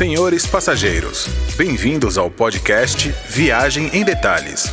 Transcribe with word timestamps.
Senhores 0.00 0.46
passageiros, 0.46 1.28
bem-vindos 1.58 2.16
ao 2.16 2.30
podcast 2.30 3.14
Viagem 3.28 3.90
em 3.92 4.02
Detalhes. 4.02 4.72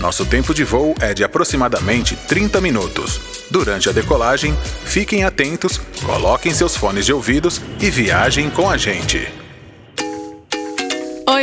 Nosso 0.00 0.26
tempo 0.26 0.52
de 0.52 0.64
voo 0.64 0.96
é 1.00 1.14
de 1.14 1.22
aproximadamente 1.22 2.16
30 2.16 2.60
minutos. 2.60 3.20
Durante 3.48 3.88
a 3.88 3.92
decolagem, 3.92 4.52
fiquem 4.84 5.22
atentos, 5.22 5.80
coloquem 6.04 6.52
seus 6.52 6.76
fones 6.76 7.06
de 7.06 7.12
ouvidos 7.12 7.60
e 7.80 7.88
viajem 7.88 8.50
com 8.50 8.68
a 8.68 8.76
gente. 8.76 9.43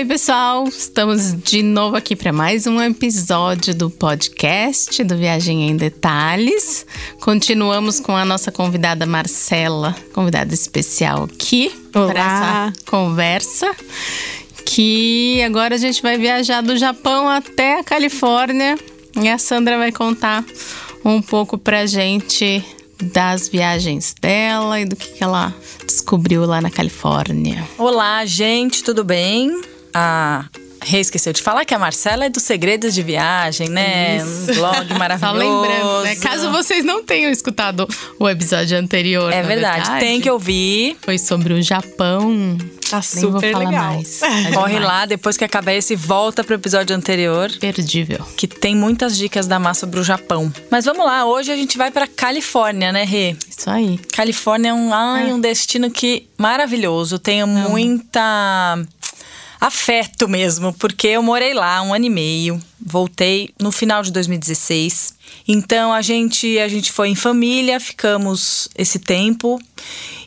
Oi, 0.02 0.06
pessoal! 0.08 0.68
Estamos 0.68 1.32
de 1.44 1.62
novo 1.62 1.96
aqui 1.96 2.16
para 2.16 2.34
mais 2.34 2.66
um 2.66 2.82
episódio 2.82 3.76
do 3.76 3.88
podcast 3.88 5.04
do 5.04 5.16
Viagem 5.16 5.70
em 5.70 5.78
Detalhes. 5.78 6.88
Continuamos 7.20 8.00
com 8.00 8.18
a 8.18 8.26
nossa 8.26 8.52
convidada 8.52 9.06
Marcela, 9.06 9.96
convidada 10.12 10.56
especial 10.56 11.26
aqui 11.26 11.70
para 11.92 12.20
essa 12.20 12.74
conversa. 12.88 13.76
Que 14.66 15.40
agora 15.44 15.76
a 15.76 15.78
gente 15.78 16.02
vai 16.02 16.18
viajar 16.18 16.62
do 16.62 16.76
Japão 16.76 17.30
até 17.30 17.80
a 17.80 17.84
Califórnia 17.84 18.80
e 19.22 19.30
a 19.30 19.38
Sandra 19.38 19.78
vai 19.78 19.92
contar 19.92 20.44
um 21.06 21.22
pouco 21.22 21.60
pra 21.60 21.86
gente 21.86 22.66
das 23.00 23.48
viagens 23.48 24.16
dela 24.20 24.80
e 24.80 24.86
do 24.86 24.96
que, 24.96 25.10
que 25.10 25.24
ela 25.24 25.54
descobriu 25.86 26.44
lá 26.48 26.60
na 26.60 26.72
Califórnia. 26.72 27.70
Olá, 27.78 28.26
gente, 28.26 28.84
tudo 28.84 29.04
bem? 29.04 29.70
A 29.94 30.46
Rê 30.84 31.00
esqueceu 31.00 31.32
de 31.32 31.42
falar 31.44 31.64
que 31.64 31.76
a 31.76 31.80
Marcela 31.80 32.26
é 32.26 32.30
dos 32.30 32.42
Segredos 32.42 32.96
de 32.96 33.04
Viagem, 33.04 33.70
né? 33.70 34.18
Isso. 34.18 34.52
Um 34.52 34.56
blog 34.56 34.94
maravilhoso. 34.98 35.38
Só 35.38 35.38
lembrando, 35.38 36.04
né? 36.04 36.16
Caso 36.16 36.52
vocês 36.52 36.84
não 36.84 37.04
tenham 37.04 37.32
escutado 37.32 37.88
o 38.20 38.28
episódio 38.28 38.78
anterior. 38.78 39.32
É 39.32 39.42
na 39.44 39.48
verdade, 39.48 40.00
tem 40.00 40.20
que 40.20 40.30
ouvir. 40.30 40.98
Foi 41.02 41.20
sobre 41.20 41.54
o 41.54 41.62
Japão. 41.62 42.58
Tá 42.90 43.00
Nem 43.14 43.22
vou 43.24 43.34
super 43.34 43.52
falar 43.54 43.66
legal. 43.70 43.94
mais. 43.94 44.22
É 44.42 44.52
Corre 44.52 44.74
demais. 44.74 44.84
lá, 44.88 45.06
depois 45.06 45.38
que 45.38 45.46
acabar 45.46 45.72
esse, 45.74 45.96
volta 45.96 46.44
pro 46.44 46.56
episódio 46.56 46.96
anterior. 46.96 47.52
Perdível. 47.60 48.26
Que 48.36 48.48
tem 48.48 48.76
muitas 48.76 49.16
dicas 49.16 49.46
da 49.46 49.60
Má 49.60 49.74
sobre 49.76 50.00
o 50.00 50.04
Japão. 50.04 50.52
Mas 50.70 50.86
vamos 50.86 51.06
lá, 51.06 51.26
hoje 51.26 51.52
a 51.52 51.56
gente 51.56 51.78
vai 51.78 51.92
pra 51.92 52.08
Califórnia, 52.08 52.92
né, 52.92 53.04
Rê? 53.06 53.36
Isso 53.48 53.70
aí. 53.70 54.00
Califórnia 54.12 54.70
é 54.70 54.74
um, 54.74 54.92
ai, 54.92 55.32
um 55.32 55.40
destino 55.40 55.92
que 55.92 56.28
maravilhoso. 56.38 57.20
Tenho 57.20 57.46
muita 57.48 58.78
afeto 59.62 60.28
mesmo, 60.28 60.74
porque 60.74 61.08
eu 61.08 61.22
morei 61.22 61.54
lá 61.54 61.84
um 61.84 61.94
ano 61.94 62.06
e 62.06 62.10
meio. 62.10 62.60
Voltei 62.84 63.52
no 63.62 63.72
final 63.72 64.02
de 64.02 64.12
2016. 64.12 65.14
Então 65.48 65.94
a 65.94 66.02
gente 66.02 66.58
a 66.58 66.68
gente 66.68 66.92
foi 66.92 67.10
em 67.10 67.16
família, 67.16 67.80
ficamos 67.80 68.68
esse 68.76 68.98
tempo 68.98 69.62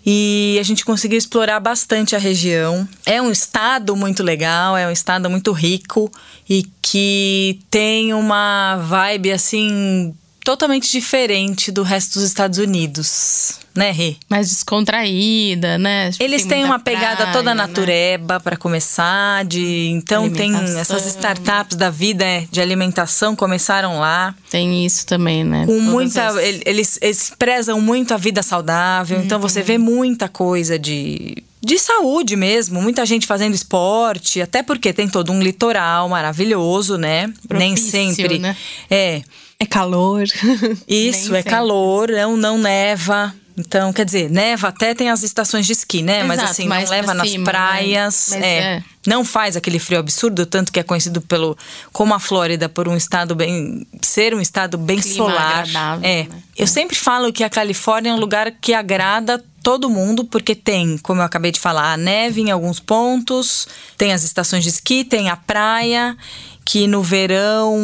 e 0.06 0.56
a 0.60 0.62
gente 0.62 0.84
conseguiu 0.84 1.18
explorar 1.18 1.58
bastante 1.58 2.14
a 2.14 2.18
região. 2.18 2.88
É 3.04 3.20
um 3.20 3.32
estado 3.32 3.96
muito 3.96 4.22
legal, 4.22 4.76
é 4.76 4.86
um 4.86 4.92
estado 4.92 5.28
muito 5.28 5.50
rico 5.50 6.10
e 6.48 6.64
que 6.80 7.58
tem 7.68 8.14
uma 8.14 8.76
vibe 8.76 9.32
assim 9.32 10.14
totalmente 10.44 10.90
diferente 10.92 11.72
do 11.72 11.82
resto 11.82 12.14
dos 12.18 12.22
Estados 12.28 12.58
Unidos, 12.58 13.58
né, 13.74 13.90
Rê? 13.90 14.16
Mais 14.28 14.50
descontraída, 14.50 15.78
né? 15.78 16.10
Tipo, 16.12 16.22
Eles 16.22 16.44
têm 16.44 16.64
uma 16.64 16.78
pegada 16.78 17.16
praia, 17.16 17.32
toda 17.32 17.54
né? 17.54 17.62
natureba 17.66 18.38
para 18.38 18.56
começar, 18.56 19.44
de 19.44 19.88
então 19.90 20.30
tem 20.30 20.54
essas 20.78 21.06
startups 21.06 21.76
da 21.76 21.90
vida 21.90 22.24
é, 22.24 22.46
de 22.50 22.60
alimentação 22.60 23.34
começaram 23.34 23.98
lá 23.98 24.34
Tem 24.50 24.84
isso 24.84 25.06
também, 25.06 25.42
né? 25.42 25.64
com 25.66 25.72
Todas 25.72 25.84
muita 25.88 26.26
as- 26.26 26.36
el- 26.36 26.60
eles, 26.66 26.98
eles 27.00 27.32
prezam 27.38 27.80
muito 27.80 28.12
a 28.14 28.16
vida 28.16 28.42
saudável, 28.42 29.20
então 29.22 29.40
você 29.40 29.60
Uhum. 29.60 29.66
vê 29.66 29.78
muita 29.78 30.28
coisa 30.28 30.78
de 30.78 31.42
de 31.66 31.78
saúde 31.78 32.36
mesmo, 32.36 32.82
muita 32.82 33.06
gente 33.06 33.26
fazendo 33.26 33.54
esporte, 33.54 34.42
até 34.42 34.62
porque 34.62 34.92
tem 34.92 35.08
todo 35.08 35.32
um 35.32 35.40
litoral 35.40 36.10
maravilhoso, 36.10 36.98
né? 36.98 37.32
Nem 37.50 37.72
Propício, 37.72 37.90
sempre 37.90 38.38
né? 38.38 38.54
é 38.90 39.22
É 39.58 39.66
calor. 39.66 40.24
isso, 40.88 41.34
é 41.34 41.42
calor, 41.42 42.10
não, 42.10 42.36
não 42.36 42.58
neva. 42.58 43.34
Então, 43.56 43.92
quer 43.92 44.04
dizer, 44.04 44.28
neva 44.30 44.68
até 44.68 44.94
tem 44.94 45.10
as 45.10 45.22
estações 45.22 45.64
de 45.64 45.72
esqui, 45.72 46.02
né? 46.02 46.24
mas 46.24 46.38
Exato, 46.38 46.50
assim, 46.50 46.68
não 46.68 46.90
leva 46.90 47.14
nas 47.14 47.30
cima, 47.30 47.44
né? 47.44 47.50
praias. 47.52 48.28
Mas 48.32 48.42
é. 48.42 48.58
é. 48.58 48.82
Não 49.06 49.24
faz 49.24 49.56
aquele 49.56 49.78
frio 49.78 50.00
absurdo, 50.00 50.44
tanto 50.44 50.72
que 50.72 50.80
é 50.80 50.82
conhecido 50.82 51.20
pelo 51.20 51.56
como 51.92 52.14
a 52.14 52.18
Flórida 52.18 52.68
por 52.68 52.88
um 52.88 52.96
estado 52.96 53.34
bem 53.34 53.86
ser 54.02 54.34
um 54.34 54.40
estado 54.40 54.76
bem 54.76 54.98
Clima 54.98 55.16
solar. 55.16 55.66
é. 56.02 56.24
né? 56.24 56.28
Eu 56.56 56.66
sempre 56.66 56.96
falo 56.96 57.32
que 57.32 57.44
a 57.44 57.50
Califórnia 57.50 58.10
é 58.10 58.14
um 58.14 58.18
lugar 58.18 58.50
que 58.60 58.72
agrada 58.72 59.42
todo 59.62 59.88
mundo, 59.88 60.24
porque 60.24 60.54
tem, 60.54 60.98
como 60.98 61.20
eu 61.20 61.24
acabei 61.24 61.50
de 61.50 61.58
falar, 61.58 61.92
a 61.92 61.96
neve 61.96 62.42
em 62.42 62.50
alguns 62.50 62.78
pontos, 62.78 63.66
tem 63.96 64.12
as 64.12 64.22
estações 64.22 64.62
de 64.62 64.68
esqui, 64.68 65.04
tem 65.04 65.30
a 65.30 65.36
praia, 65.36 66.16
que 66.64 66.86
no 66.86 67.02
verão, 67.02 67.76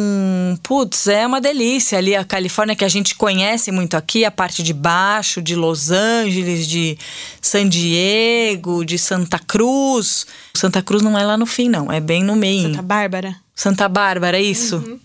putz, 0.63 1.07
é 1.07 1.25
uma 1.25 1.39
delícia 1.39 1.97
ali 1.97 2.15
a 2.15 2.25
Califórnia 2.25 2.75
que 2.75 2.83
a 2.83 2.89
gente 2.89 3.15
conhece 3.15 3.71
muito 3.71 3.95
aqui, 3.95 4.25
a 4.25 4.31
parte 4.31 4.63
de 4.63 4.73
baixo 4.73 5.41
de 5.41 5.55
Los 5.55 5.91
Angeles, 5.91 6.67
de 6.67 6.97
San 7.39 7.69
Diego, 7.69 8.83
de 8.83 8.97
Santa 8.97 9.37
Cruz. 9.37 10.25
Santa 10.55 10.81
Cruz 10.81 11.03
não 11.03 11.17
é 11.17 11.23
lá 11.23 11.37
no 11.37 11.45
fim, 11.45 11.69
não, 11.69 11.91
é 11.91 11.99
bem 11.99 12.23
no 12.23 12.35
meio. 12.35 12.69
Santa 12.69 12.81
Bárbara. 12.81 13.35
Santa 13.53 13.87
Bárbara, 13.87 14.37
é 14.37 14.41
isso? 14.41 14.99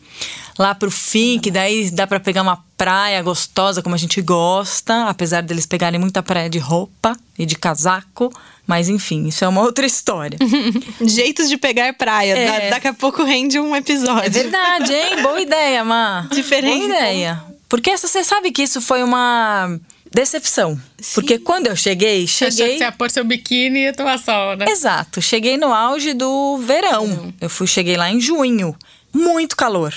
Lá 0.58 0.74
pro 0.74 0.90
fim, 0.90 1.38
que 1.38 1.50
daí 1.50 1.90
dá 1.90 2.06
pra 2.06 2.18
pegar 2.18 2.40
uma 2.40 2.64
praia 2.76 3.22
gostosa 3.22 3.82
como 3.82 3.94
a 3.94 3.98
gente 3.98 4.20
gosta, 4.20 5.08
apesar 5.08 5.42
deles 5.42 5.64
pegarem 5.66 5.98
muita 5.98 6.22
praia 6.22 6.48
de 6.50 6.58
roupa 6.58 7.16
e 7.38 7.46
de 7.46 7.54
casaco. 7.56 8.30
Mas 8.66 8.88
enfim, 8.88 9.26
isso 9.28 9.44
é 9.44 9.48
uma 9.48 9.60
outra 9.62 9.86
história. 9.86 10.38
Jeitos 11.00 11.48
de 11.48 11.56
pegar 11.56 11.92
praia. 11.94 12.36
É. 12.36 12.46
Da- 12.70 12.70
daqui 12.76 12.88
a 12.88 12.94
pouco 12.94 13.22
rende 13.24 13.58
um 13.60 13.74
episódio. 13.76 14.26
É 14.26 14.28
verdade, 14.28 14.92
hein? 14.92 15.20
Boa 15.22 15.40
ideia, 15.40 15.84
Má. 15.84 16.28
Diferente. 16.32 16.76
Boa 16.78 16.86
ideia. 16.98 17.42
Porque 17.68 17.90
essa- 17.90 18.08
você 18.08 18.22
sabe 18.24 18.50
que 18.50 18.62
isso 18.62 18.80
foi 18.80 19.02
uma 19.02 19.78
decepção. 20.12 20.80
Porque 21.14 21.38
quando 21.38 21.66
eu 21.68 21.76
cheguei, 21.76 22.26
Você 22.26 22.46
achou 22.46 22.56
que 22.56 22.62
cheguei. 22.62 22.78
você 22.78 22.84
ia 22.84 22.92
pôr 22.92 23.10
seu 23.10 23.24
biquíni 23.24 23.86
e 23.86 23.92
tomar 23.92 24.18
sol, 24.18 24.56
né? 24.56 24.66
Exato, 24.68 25.20
cheguei 25.22 25.56
no 25.56 25.72
auge 25.72 26.12
do 26.14 26.58
verão. 26.58 27.32
Eu 27.40 27.48
fui, 27.50 27.66
cheguei 27.66 27.96
lá 27.96 28.10
em 28.10 28.20
junho. 28.20 28.74
Muito 29.12 29.56
calor. 29.56 29.94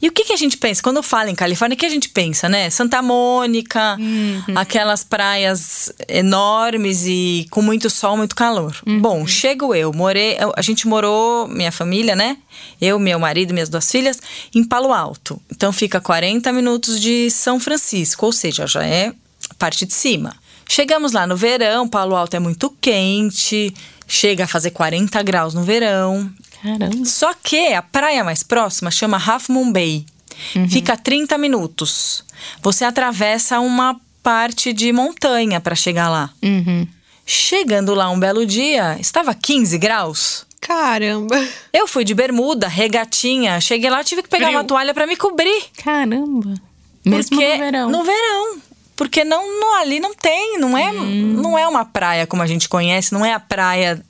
E 0.00 0.08
o 0.08 0.12
que, 0.12 0.24
que 0.24 0.32
a 0.32 0.36
gente 0.36 0.56
pensa? 0.56 0.82
Quando 0.82 0.96
eu 0.96 1.02
falo 1.02 1.28
em 1.28 1.34
Califórnia, 1.34 1.74
o 1.74 1.78
que 1.78 1.86
a 1.86 1.90
gente 1.90 2.08
pensa, 2.08 2.48
né? 2.48 2.68
Santa 2.70 3.00
Mônica, 3.02 3.96
aquelas 4.54 5.04
praias 5.04 5.92
enormes 6.08 7.04
e 7.06 7.46
com 7.50 7.62
muito 7.62 7.88
sol, 7.88 8.16
muito 8.16 8.34
calor. 8.34 8.76
Bom, 9.00 9.26
chego 9.26 9.74
eu, 9.74 9.92
morei, 9.92 10.36
a 10.56 10.62
gente 10.62 10.86
morou, 10.86 11.46
minha 11.48 11.72
família, 11.72 12.16
né? 12.16 12.36
Eu, 12.80 12.98
meu 12.98 13.18
marido 13.18 13.50
e 13.50 13.52
minhas 13.52 13.68
duas 13.68 13.90
filhas, 13.90 14.20
em 14.54 14.64
Palo 14.64 14.92
Alto. 14.92 15.40
Então 15.50 15.72
fica 15.72 16.00
40 16.00 16.52
minutos 16.52 17.00
de 17.00 17.30
São 17.30 17.60
Francisco, 17.60 18.26
ou 18.26 18.32
seja, 18.32 18.66
já 18.66 18.84
é 18.84 19.12
parte 19.58 19.86
de 19.86 19.94
cima. 19.94 20.34
Chegamos 20.68 21.12
lá 21.12 21.26
no 21.26 21.36
verão, 21.36 21.88
Palo 21.88 22.16
Alto 22.16 22.34
é 22.34 22.40
muito 22.40 22.70
quente, 22.80 23.74
chega 24.06 24.44
a 24.44 24.46
fazer 24.46 24.70
40 24.70 25.22
graus 25.22 25.54
no 25.54 25.62
verão. 25.62 26.30
Caramba. 26.62 27.04
Só 27.04 27.32
que 27.34 27.72
a 27.74 27.82
praia 27.82 28.22
mais 28.24 28.42
próxima 28.42 28.90
chama 28.90 29.16
Half 29.16 29.48
Moon 29.48 29.72
Bay. 29.72 30.04
Fica 30.70 30.94
a 30.94 30.96
30 30.96 31.36
minutos. 31.38 32.24
Você 32.62 32.84
atravessa 32.84 33.60
uma 33.60 34.00
parte 34.22 34.72
de 34.72 34.92
montanha 34.92 35.60
para 35.60 35.74
chegar 35.74 36.08
lá. 36.08 36.30
Uhum. 36.42 36.86
Chegando 37.26 37.94
lá 37.94 38.10
um 38.10 38.18
belo 38.18 38.44
dia, 38.44 38.96
estava 39.00 39.34
15 39.34 39.78
graus. 39.78 40.46
Caramba. 40.60 41.36
Eu 41.72 41.86
fui 41.86 42.04
de 42.04 42.14
bermuda, 42.14 42.68
regatinha. 42.68 43.60
Cheguei 43.60 43.90
lá, 43.90 44.02
tive 44.04 44.22
que 44.22 44.28
pegar 44.28 44.46
Frio. 44.46 44.58
uma 44.58 44.64
toalha 44.64 44.94
para 44.94 45.06
me 45.06 45.16
cobrir. 45.16 45.64
Caramba. 45.82 46.54
Mesmo 47.04 47.36
porque 47.36 47.52
no 47.52 47.58
verão. 47.58 47.90
No 47.90 48.04
verão. 48.04 48.56
Porque 48.96 49.24
não, 49.24 49.58
não- 49.60 49.74
ali 49.80 49.98
não 49.98 50.14
tem, 50.14 50.58
não 50.58 50.76
é, 50.78 50.90
Hum. 50.92 51.34
não 51.42 51.58
é 51.58 51.66
uma 51.66 51.84
praia 51.84 52.26
como 52.26 52.42
a 52.42 52.46
gente 52.46 52.68
conhece, 52.68 53.12
não 53.12 53.24
é 53.24 53.32
a 53.32 53.40
praia, 53.40 54.00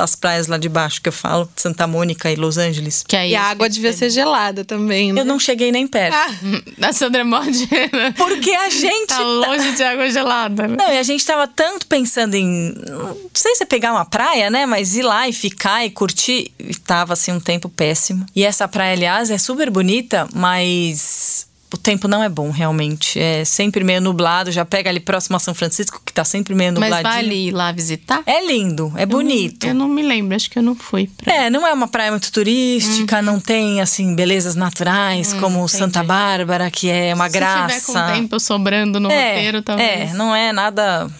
as 0.00 0.14
praias 0.14 0.46
lá 0.46 0.56
de 0.58 0.68
baixo 0.68 1.00
que 1.02 1.08
eu 1.08 1.12
falo, 1.12 1.48
Santa 1.56 1.86
Mônica 1.86 2.30
e 2.30 2.36
Los 2.36 2.58
Angeles. 2.58 3.04
Que 3.06 3.16
aí 3.16 3.30
E 3.32 3.36
a 3.36 3.42
água 3.44 3.68
devia 3.68 3.92
ser 3.92 4.10
gelada 4.10 4.64
também, 4.64 5.12
né? 5.12 5.20
Eu 5.20 5.24
não 5.24 5.38
cheguei 5.38 5.70
nem 5.72 5.86
perto. 5.86 6.14
Ah, 6.14 6.28
A 6.88 6.92
Sandra 6.92 7.24
Morde 7.24 7.68
Porque 8.16 8.50
a 8.50 8.68
gente. 8.70 9.06
tá 9.08 9.20
longe 9.20 9.72
de 9.72 9.82
água 9.82 10.10
gelada. 10.10 10.68
né? 10.68 10.76
Não, 10.78 10.92
e 10.92 10.98
a 10.98 11.02
gente 11.02 11.24
tava 11.24 11.46
tanto 11.46 11.86
pensando 11.86 12.34
em. 12.34 12.74
Não 12.88 13.16
sei 13.34 13.54
se 13.54 13.62
é 13.62 13.66
pegar 13.66 13.92
uma 13.92 14.04
praia, 14.04 14.50
né? 14.50 14.66
Mas 14.66 14.94
ir 14.96 15.02
lá 15.02 15.28
e 15.28 15.32
ficar 15.32 15.84
e 15.84 15.90
curtir. 15.90 16.50
E 16.58 16.74
tava 16.74 17.12
assim 17.12 17.32
um 17.32 17.40
tempo 17.40 17.68
péssimo. 17.68 18.24
E 18.34 18.44
essa 18.44 18.66
praia, 18.68 18.92
aliás, 18.92 19.30
é 19.30 19.38
super 19.38 19.70
bonita, 19.70 20.28
mas. 20.34 21.46
O 21.72 21.76
tempo 21.78 22.06
não 22.06 22.22
é 22.22 22.28
bom, 22.28 22.50
realmente. 22.50 23.18
É 23.18 23.44
sempre 23.44 23.82
meio 23.82 24.00
nublado. 24.00 24.52
Já 24.52 24.64
pega 24.64 24.90
ali 24.90 25.00
próximo 25.00 25.36
a 25.36 25.38
São 25.38 25.54
Francisco, 25.54 26.00
que 26.04 26.12
tá 26.12 26.24
sempre 26.24 26.54
meio 26.54 26.72
Mas 26.72 26.80
nubladinho. 26.90 27.14
vale 27.14 27.34
ir 27.48 27.52
lá 27.52 27.72
visitar? 27.72 28.22
É 28.26 28.46
lindo, 28.46 28.92
é 28.96 29.06
bonito. 29.06 29.66
Eu 29.66 29.74
não 29.74 29.88
me 29.88 30.02
lembro, 30.02 30.36
acho 30.36 30.50
que 30.50 30.58
eu 30.58 30.62
não 30.62 30.74
fui. 30.74 31.08
Pra... 31.16 31.32
É, 31.32 31.50
não 31.50 31.66
é 31.66 31.72
uma 31.72 31.88
praia 31.88 32.10
muito 32.10 32.30
turística, 32.30 33.22
não 33.22 33.40
tem, 33.40 33.80
assim, 33.80 34.14
belezas 34.14 34.54
naturais 34.54 35.32
como 35.34 35.66
Santa 35.68 36.02
Bárbara, 36.02 36.70
que 36.70 36.90
é 36.90 37.14
uma 37.14 37.28
Se 37.28 37.38
graça. 37.38 37.80
tiver 37.80 37.80
com 37.86 38.12
tempo 38.14 38.40
sobrando 38.40 39.00
no 39.00 39.10
é, 39.10 39.30
roteiro, 39.30 39.62
talvez. 39.62 40.10
É, 40.10 40.14
não 40.14 40.34
é 40.34 40.52
nada 40.52 41.10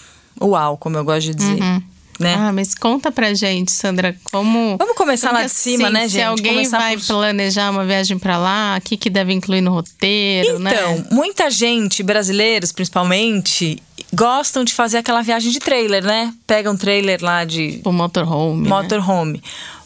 uau, 0.41 0.77
como 0.77 0.97
eu 0.97 1.05
gosto 1.05 1.27
de 1.29 1.35
dizer. 1.35 1.83
Né? 2.23 2.35
Ah, 2.39 2.53
mas 2.53 2.75
conta 2.75 3.11
pra 3.13 3.35
gente, 3.35 3.73
Sandra, 3.73 4.17
como. 4.25 4.77
Vamos 4.79 4.97
começar 4.97 5.33
lá 5.33 5.43
de 5.45 5.51
cima, 5.51 5.85
assim, 5.89 5.93
né, 5.93 6.03
Se 6.09 6.15
gente? 6.15 6.23
alguém 6.25 6.53
Começar 6.55 6.79
vai 6.79 6.97
por- 6.97 7.07
planejar 7.07 7.71
uma 7.71 7.85
viagem 7.85 8.19
pra 8.19 8.37
lá, 8.39 8.77
o 8.79 8.81
que, 8.83 8.97
que 8.97 9.11
deve 9.11 9.33
incluir 9.33 9.61
no 9.61 9.73
roteiro, 9.73 10.59
né? 10.59 10.73
Então, 10.73 11.05
muita 11.11 11.51
gente, 11.51 12.03
brasileiros 12.03 12.73
principalmente, 12.73 13.83
gostam 14.13 14.65
de 14.65 14.73
fazer 14.73 14.99
aquela 14.99 15.23
viagem 15.23 15.51
de 15.51 15.59
trailer, 15.59 16.05
né? 16.05 16.33
Pega 16.47 16.71
um 16.71 16.77
trailer 16.77 17.19
lá 17.23 17.45
de 17.45 17.81
O 17.85 17.93
motorhome. 17.93 18.63
né? 18.63 18.69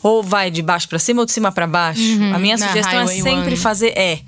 Ou 0.03 0.23
vai 0.23 0.51
de 0.51 0.63
baixo 0.63 0.89
pra 0.89 0.99
cima 0.99 1.21
ou 1.23 1.27
de 1.27 1.33
cima 1.33 1.51
pra 1.51 1.67
baixo. 1.67 2.01
A 2.35 2.39
minha 2.39 2.57
Uhum. 2.57 2.63
sugestão 2.67 3.01
é 3.01 3.07
sempre 3.07 3.31
One. 3.49 3.57
fazer 3.57 3.93
é 3.97 4.21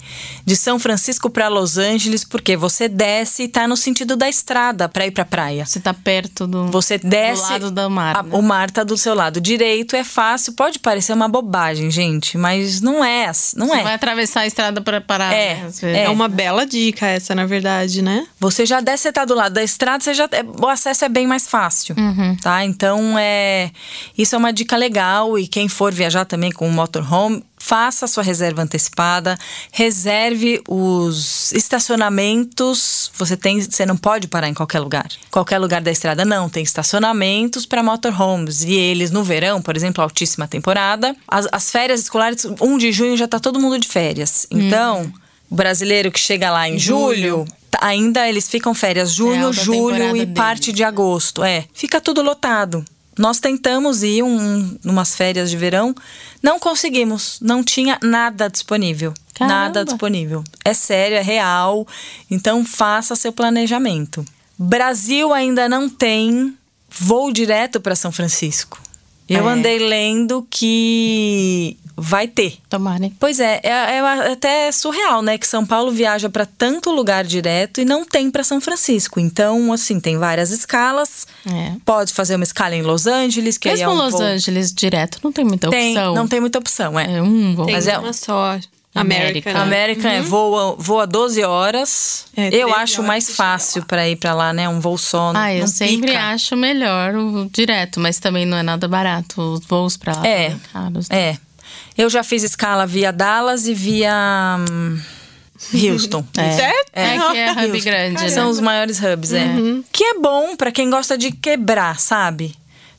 de 0.44 0.56
São 0.56 0.78
Francisco 0.78 1.30
pra 1.30 1.48
Los 1.48 1.78
Angeles, 1.78 2.24
porque 2.24 2.56
você 2.56 2.88
desce 2.88 3.44
e 3.44 3.48
tá 3.48 3.66
no 3.68 3.76
sentido 3.76 4.16
da 4.16 4.28
estrada 4.28 4.88
pra 4.88 5.06
ir 5.06 5.10
pra 5.10 5.24
praia. 5.24 5.64
Você 5.64 5.78
tá 5.80 5.92
perto 5.94 6.46
do. 6.46 6.66
Você 6.68 6.98
desce. 6.98 7.42
Do 7.42 7.50
lado 7.52 7.70
do 7.70 7.90
mar. 7.90 8.16
a- 8.16 8.22
né? 8.22 8.30
O 8.32 8.42
mar 8.42 8.70
tá 8.70 8.82
do 8.82 8.96
seu 8.96 9.14
lado 9.14 9.40
direito, 9.40 9.94
é 9.94 10.02
fácil. 10.04 10.52
Pode 10.54 10.78
parecer 10.78 11.12
uma 11.12 11.28
bobagem, 11.28 11.90
gente, 11.90 12.36
mas 12.38 12.80
não 12.80 13.04
é. 13.04 13.30
Não 13.56 13.68
Você 13.68 13.76
é. 13.78 13.82
vai 13.82 13.94
atravessar 13.94 14.40
a 14.40 14.46
estrada 14.46 14.80
pra 14.80 15.00
parar. 15.00 15.32
É, 15.32 15.54
né, 15.54 15.70
é. 15.82 16.04
É 16.04 16.08
uma 16.08 16.28
bela 16.28 16.64
dica 16.66 17.06
essa, 17.06 17.34
na 17.34 17.46
verdade, 17.46 18.02
né? 18.02 18.26
Você 18.40 18.64
já 18.66 18.80
desce, 18.80 19.04
você 19.04 19.12
tá 19.12 19.24
do 19.24 19.34
lado 19.34 19.52
da 19.52 19.62
estrada, 19.62 20.02
você 20.02 20.14
já, 20.14 20.24
é- 20.32 20.44
o 20.60 20.66
acesso 20.66 21.04
é 21.04 21.08
bem 21.08 21.26
mais 21.26 21.46
fácil, 21.46 21.94
tá? 22.42 22.64
Então, 22.64 23.16
é, 23.18 23.70
isso 24.16 24.34
é 24.34 24.38
uma 24.38 24.52
dica 24.52 24.76
legal 24.76 25.38
e 25.38 25.46
quem 25.58 25.66
for 25.68 25.92
viajar 25.92 26.24
também 26.24 26.52
com 26.52 26.68
o 26.68 26.70
motorhome, 26.70 27.42
faça 27.56 28.04
a 28.04 28.08
sua 28.08 28.22
reserva 28.22 28.62
antecipada, 28.62 29.36
reserve 29.72 30.62
os 30.68 31.50
estacionamentos, 31.52 33.10
você 33.18 33.36
tem, 33.36 33.60
você 33.60 33.84
não 33.84 33.96
pode 33.96 34.28
parar 34.28 34.48
em 34.48 34.54
qualquer 34.54 34.78
lugar. 34.78 35.08
Qualquer 35.32 35.58
lugar 35.58 35.80
da 35.80 35.90
estrada 35.90 36.24
não, 36.24 36.48
tem 36.48 36.62
estacionamentos 36.62 37.66
para 37.66 37.82
motorhomes 37.82 38.62
e 38.62 38.72
eles 38.72 39.10
no 39.10 39.24
verão, 39.24 39.60
por 39.60 39.74
exemplo, 39.76 40.00
altíssima 40.00 40.46
temporada, 40.46 41.12
as, 41.26 41.48
as 41.50 41.72
férias 41.72 41.98
escolares, 42.02 42.44
1 42.44 42.78
de 42.78 42.92
junho 42.92 43.16
já 43.16 43.26
tá 43.26 43.40
todo 43.40 43.58
mundo 43.58 43.80
de 43.80 43.88
férias. 43.88 44.46
Então, 44.52 45.12
o 45.50 45.56
brasileiro 45.56 46.12
que 46.12 46.20
chega 46.20 46.52
lá 46.52 46.68
em 46.68 46.78
julho, 46.78 47.44
tá- 47.68 47.80
ainda 47.82 48.28
eles 48.28 48.48
ficam 48.48 48.72
férias 48.74 49.10
junho, 49.10 49.46
alta 49.46 49.60
julho 49.60 50.16
e 50.16 50.24
parte 50.34 50.72
de 50.72 50.84
agosto. 50.84 51.42
É, 51.42 51.64
fica 51.74 52.00
tudo 52.00 52.22
lotado. 52.22 52.84
Nós 53.18 53.40
tentamos 53.40 54.02
ir 54.02 54.22
um, 54.22 54.78
umas 54.84 55.16
férias 55.16 55.50
de 55.50 55.56
verão, 55.56 55.94
não 56.42 56.58
conseguimos, 56.58 57.38
não 57.42 57.64
tinha 57.64 57.98
nada 58.02 58.48
disponível. 58.48 59.12
Caramba. 59.34 59.54
Nada 59.54 59.84
disponível. 59.84 60.44
É 60.64 60.72
sério, 60.72 61.16
é 61.16 61.22
real. 61.22 61.86
Então 62.30 62.64
faça 62.64 63.16
seu 63.16 63.32
planejamento. 63.32 64.24
Brasil 64.56 65.32
ainda 65.32 65.68
não 65.68 65.88
tem 65.88 66.56
voo 66.88 67.32
direto 67.32 67.80
para 67.80 67.94
São 67.94 68.10
Francisco. 68.10 68.80
Eu 69.28 69.48
É. 69.48 69.52
andei 69.52 69.78
lendo 69.78 70.46
que 70.50 71.76
vai 71.96 72.28
ter. 72.28 72.58
Tomara. 72.68 73.04
hein? 73.04 73.16
Pois 73.18 73.40
é, 73.40 73.60
é, 73.62 73.68
é 73.70 74.00
até 74.32 74.70
surreal, 74.72 75.20
né? 75.20 75.36
Que 75.36 75.46
São 75.46 75.66
Paulo 75.66 75.90
viaja 75.90 76.28
para 76.30 76.46
tanto 76.46 76.90
lugar 76.92 77.24
direto 77.24 77.80
e 77.80 77.84
não 77.84 78.04
tem 78.04 78.30
para 78.30 78.44
São 78.44 78.60
Francisco. 78.60 79.18
Então, 79.18 79.72
assim, 79.72 79.98
tem 80.00 80.16
várias 80.16 80.50
escalas. 80.50 81.26
É. 81.44 81.72
Pode 81.84 82.12
fazer 82.12 82.36
uma 82.36 82.44
escala 82.44 82.74
em 82.76 82.82
Los 82.82 83.06
Angeles, 83.06 83.58
que 83.58 83.68
aí 83.68 83.76
Mesmo 83.78 83.90
é 83.90 83.94
um 83.94 83.96
Los 83.96 84.12
voo- 84.12 84.22
Angeles 84.22 84.72
direto, 84.72 85.18
não 85.22 85.32
tem 85.32 85.44
muita 85.44 85.68
Tem, 85.70 85.96
opção. 85.96 86.14
não 86.14 86.28
tem 86.28 86.40
muita 86.40 86.58
opção, 86.58 86.98
é. 86.98 87.16
É 87.18 87.22
um 87.22 87.54
voo. 87.54 87.66
Tem 87.66 87.74
Mas 87.74 87.86
é- 87.88 87.98
uma 87.98 88.12
só. 88.12 88.58
América. 89.00 89.50
América. 89.50 89.52
né? 89.54 89.60
América 89.60 90.08
é, 90.12 90.22
voa, 90.22 90.76
voa 90.78 91.06
12 91.06 91.42
horas. 91.44 92.26
É, 92.36 92.46
eu 92.46 92.68
13 92.68 92.72
acho 92.82 92.94
horas 93.00 93.06
mais 93.08 93.30
fácil 93.36 93.84
para 93.84 94.08
ir 94.08 94.16
para 94.16 94.34
lá, 94.34 94.52
né? 94.52 94.68
Um 94.68 94.80
voo 94.80 94.96
só. 94.98 95.32
Ah, 95.34 95.54
eu 95.54 95.66
sempre 95.66 96.08
pica. 96.12 96.20
acho 96.28 96.56
melhor 96.56 97.14
o 97.14 97.48
direto, 97.50 97.98
mas 98.00 98.18
também 98.18 98.44
não 98.46 98.56
é 98.58 98.62
nada 98.62 98.86
barato. 98.88 99.40
Os 99.40 99.64
voos 99.66 99.96
pra 99.96 100.14
lá 100.16 100.26
É. 100.26 100.50
são 100.50 100.60
caros. 100.72 101.10
É. 101.10 101.36
Eu 101.96 102.08
já 102.08 102.22
fiz 102.22 102.42
escala 102.42 102.86
via 102.86 103.12
Dallas 103.12 103.66
e 103.66 103.74
via 103.74 104.56
hum, 104.70 105.00
Houston. 105.74 106.24
Certo? 106.34 106.90
É 106.92 107.18
que 107.18 107.36
é 107.38 107.52
hub 107.66 107.80
grande, 107.80 108.22
né? 108.22 108.28
São 108.28 108.48
os 108.50 108.60
maiores 108.60 109.00
hubs, 109.02 109.32
é. 109.32 109.46
Que 109.92 110.04
é 110.04 110.14
bom 110.20 110.56
pra 110.56 110.70
quem 110.70 110.88
gosta 110.90 111.18
de 111.18 111.32
quebrar, 111.32 111.98
sabe? 111.98 112.54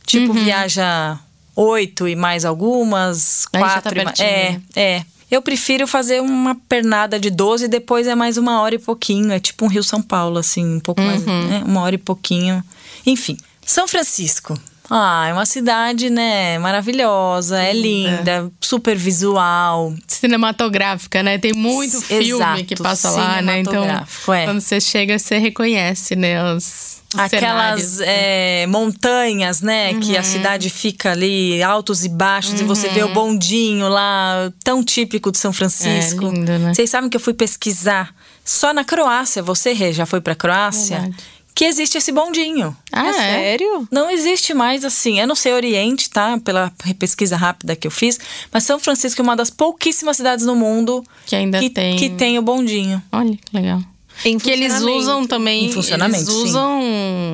Tipo, 0.05 0.33
Uhum. 0.33 0.43
viaja 0.43 1.17
oito 1.55 2.07
e 2.07 2.15
mais 2.15 2.45
algumas, 2.45 3.45
tá 3.51 3.59
quatro 3.59 3.99
e 3.99 4.03
mais. 4.03 4.19
É, 4.19 4.51
né? 4.51 4.61
é. 4.75 5.03
Eu 5.31 5.41
prefiro 5.41 5.85
fazer 5.87 6.21
uma 6.21 6.55
pernada 6.67 7.19
de 7.19 7.29
12 7.29 7.65
e 7.65 7.67
depois 7.67 8.07
é 8.07 8.15
mais 8.15 8.37
uma 8.37 8.61
hora 8.61 8.75
e 8.75 8.79
pouquinho. 8.79 9.31
É 9.31 9.39
tipo 9.39 9.65
um 9.65 9.67
Rio 9.67 9.83
São 9.83 10.01
Paulo, 10.01 10.39
assim, 10.39 10.65
um 10.75 10.79
pouco 10.79 11.01
mais. 11.01 11.25
Uhum. 11.25 11.47
né? 11.47 11.63
Uma 11.65 11.81
hora 11.81 11.95
e 11.95 11.99
pouquinho. 11.99 12.63
Enfim. 13.05 13.37
São 13.65 13.87
Francisco. 13.87 14.59
Ah, 14.89 15.27
é 15.27 15.33
uma 15.33 15.45
cidade, 15.45 16.09
né, 16.09 16.57
maravilhosa, 16.57 17.61
é 17.61 17.71
linda, 17.71 18.51
super 18.59 18.97
visual. 18.97 19.93
Cinematográfica, 20.07 21.21
né? 21.21 21.37
Tem 21.37 21.53
muito 21.53 22.01
filme 22.01 22.25
Exato, 22.25 22.65
que 22.65 22.75
passa 22.75 23.11
lá, 23.11 23.39
né? 23.39 23.59
Então, 23.59 23.83
é. 23.85 24.45
quando 24.45 24.59
você 24.59 24.81
chega, 24.81 25.19
você 25.19 25.37
reconhece, 25.37 26.15
né? 26.15 26.55
Os 26.55 26.98
Aquelas 27.17 27.99
é, 28.01 28.65
montanhas, 28.67 29.61
né? 29.61 29.93
Que 29.95 30.13
Uhum. 30.13 30.19
a 30.19 30.23
cidade 30.23 30.69
fica 30.69 31.11
ali, 31.11 31.61
altos 31.63 32.05
e 32.05 32.09
baixos, 32.09 32.59
e 32.61 32.63
você 32.63 32.87
vê 32.89 33.03
o 33.03 33.13
bondinho 33.13 33.87
lá, 33.89 34.51
tão 34.63 34.83
típico 34.83 35.31
de 35.31 35.37
São 35.39 35.51
Francisco. 35.51 36.25
É, 36.27 36.29
lindo, 36.31 36.59
né? 36.59 36.73
Vocês 36.73 36.89
sabem 36.89 37.09
que 37.09 37.17
eu 37.17 37.21
fui 37.21 37.33
pesquisar 37.33 38.13
só 38.45 38.73
na 38.73 38.83
Croácia, 38.83 39.41
você, 39.41 39.73
Rê, 39.73 39.91
já 39.91 40.05
foi 40.05 40.21
pra 40.21 40.35
Croácia? 40.35 40.99
Verdade. 40.99 41.23
Que 41.55 41.65
existe 41.65 41.97
esse 41.97 42.11
bondinho. 42.13 42.77
Ah, 42.91 43.07
É 43.07 43.09
é? 43.09 43.13
sério? 43.13 43.87
Não 43.91 44.09
existe 44.09 44.53
mais 44.53 44.85
assim. 44.85 45.19
Eu 45.19 45.27
não 45.27 45.35
sei 45.35 45.51
Oriente, 45.51 46.09
tá? 46.09 46.39
Pela 46.39 46.71
pesquisa 46.97 47.35
rápida 47.35 47.75
que 47.75 47.85
eu 47.85 47.91
fiz. 47.91 48.17
Mas 48.53 48.63
São 48.63 48.79
Francisco 48.79 49.19
é 49.19 49.23
uma 49.23 49.35
das 49.35 49.49
pouquíssimas 49.49 50.15
cidades 50.15 50.45
no 50.45 50.55
mundo 50.55 51.03
Que 51.25 51.35
ainda 51.35 51.59
que, 51.59 51.69
tem. 51.69 51.97
que 51.97 52.09
tem 52.11 52.39
o 52.39 52.41
bondinho. 52.41 53.01
Olha 53.11 53.35
que 53.35 53.57
legal. 53.57 53.81
Em 54.25 54.37
Que 54.37 54.49
eles 54.51 54.81
usam 54.81 55.25
também. 55.25 55.65
Em 55.65 55.71
funcionamento, 55.71 56.23
Eles 56.29 56.33
sim. 56.33 56.43
usam. 56.49 56.81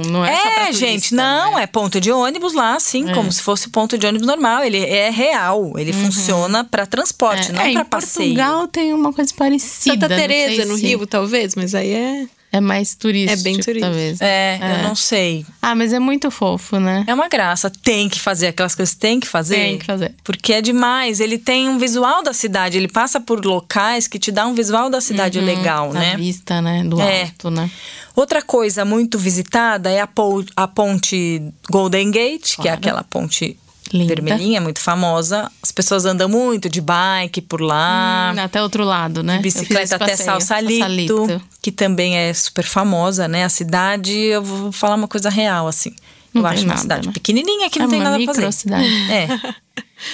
Não 0.09 0.25
é, 0.25 0.35
só 0.35 0.41
pra 0.41 0.51
É, 0.51 0.65
turista, 0.65 0.85
gente, 0.85 1.15
não, 1.15 1.55
né? 1.55 1.63
é 1.63 1.67
ponto 1.67 1.99
de 1.99 2.11
ônibus 2.11 2.53
lá, 2.53 2.75
assim, 2.75 3.11
como 3.13 3.31
se 3.31 3.41
fosse 3.41 3.69
ponto 3.69 3.97
de 3.97 4.05
ônibus 4.05 4.27
normal. 4.27 4.63
Ele 4.63 4.83
é 4.83 5.09
real, 5.09 5.73
ele 5.77 5.91
funciona 5.93 6.63
pra 6.63 6.85
transporte, 6.85 7.51
não 7.51 7.59
Uhum. 7.61 7.67
é, 7.67 7.71
pra 7.73 7.81
em 7.81 7.85
passeio. 7.85 8.35
Portugal 8.35 8.67
tem 8.67 8.93
uma 8.93 9.11
coisa 9.13 9.33
parecida. 9.35 9.93
Santa 9.95 10.09
não 10.09 10.15
Teresa, 10.17 10.65
no 10.65 10.75
Rio, 10.75 11.05
talvez, 11.07 11.55
mas 11.55 11.73
aí 11.75 11.91
é. 11.91 12.27
É 12.55 12.61
mais 12.61 12.95
turístico. 12.95 13.33
É 13.39 13.43
bem 13.43 13.53
turístico. 13.59 13.79
talvez. 13.81 14.21
É, 14.21 14.59
eu 14.79 14.83
não 14.87 14.95
sei. 14.95 15.45
Ah, 15.61 15.75
mas 15.75 15.91
é 15.91 15.99
muito 15.99 16.31
fofo, 16.31 16.79
né? 16.79 17.03
É 17.07 17.13
uma 17.13 17.27
graça, 17.27 17.69
tem 17.69 18.07
que 18.07 18.19
fazer 18.19 18.47
aquelas 18.47 18.73
coisas, 18.73 18.95
tem 18.95 19.19
que 19.19 19.27
fazer. 19.27 19.55
Tem 19.55 19.77
que 19.77 19.85
fazer. 19.85 20.13
Porque 20.23 20.53
é 20.53 20.61
demais, 20.61 21.19
ele 21.19 21.37
tem 21.37 21.67
um 21.67 21.77
visual 21.77 22.23
da 22.23 22.33
cidade, 22.33 22.77
ele 22.77 22.87
passa 22.87 23.19
por 23.19 23.43
locais 23.45 24.07
que 24.07 24.17
te 24.17 24.31
dá 24.31 24.47
um 24.47 24.53
visual 24.53 24.89
da 24.89 25.01
cidade 25.01 25.39
legal, 25.39 25.91
Na 25.93 25.99
né? 25.99 26.15
vista, 26.17 26.61
né? 26.61 26.83
Do 26.83 27.01
É. 27.01 27.23
alto, 27.23 27.49
né? 27.51 27.69
Outra 28.15 28.41
coisa 28.41 28.85
muito 28.85 29.19
visitada 29.19 29.89
é 29.91 29.99
a, 29.99 30.07
a 30.55 30.67
ponte 30.67 31.41
Golden 31.69 32.11
Gate, 32.11 32.55
que 32.61 32.69
é 32.69 32.71
aquela 32.71 33.03
ponte 33.03 33.57
Linda. 33.97 34.15
vermelhinha, 34.15 34.59
muito 34.61 34.79
famosa. 34.79 35.51
As 35.61 35.71
pessoas 35.71 36.05
andam 36.05 36.27
muito 36.29 36.69
de 36.69 36.81
bike 36.81 37.41
por 37.41 37.61
lá. 37.61 38.33
Hum, 38.35 38.39
até 38.39 38.61
outro 38.61 38.83
lado, 38.83 39.21
né? 39.23 39.35
Esse 39.35 39.41
Bicicleta 39.43 39.95
até. 39.95 40.15
Salsalito, 40.15 40.79
Salsalito. 40.79 41.41
que 41.61 41.71
também 41.71 42.17
é 42.17 42.33
super 42.33 42.65
famosa, 42.65 43.27
né? 43.27 43.43
A 43.45 43.49
cidade, 43.49 44.13
eu 44.17 44.41
vou 44.43 44.71
falar 44.71 44.95
uma 44.95 45.07
coisa 45.07 45.29
real, 45.29 45.67
assim. 45.67 45.93
Não 46.33 46.41
eu 46.41 46.47
acho 46.47 46.61
uma 46.63 46.67
nada, 46.69 46.81
cidade 46.81 47.07
né? 47.07 47.13
pequenininha 47.13 47.69
que 47.69 47.79
É 47.79 47.81
não 47.81 47.89
tem 47.89 47.99
uma 48.01 48.09
nada 48.11 48.17
pra 48.17 48.25
fazer. 48.33 48.39
microcidade. 48.41 49.11
É. 49.11 49.55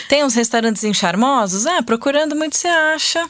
Tem 0.07 0.23
uns 0.23 0.35
restaurantes 0.35 0.83
charmosos? 0.95 1.65
Ah, 1.65 1.81
procurando 1.81 2.35
muito 2.35 2.55
você 2.55 2.67
acha. 2.67 3.27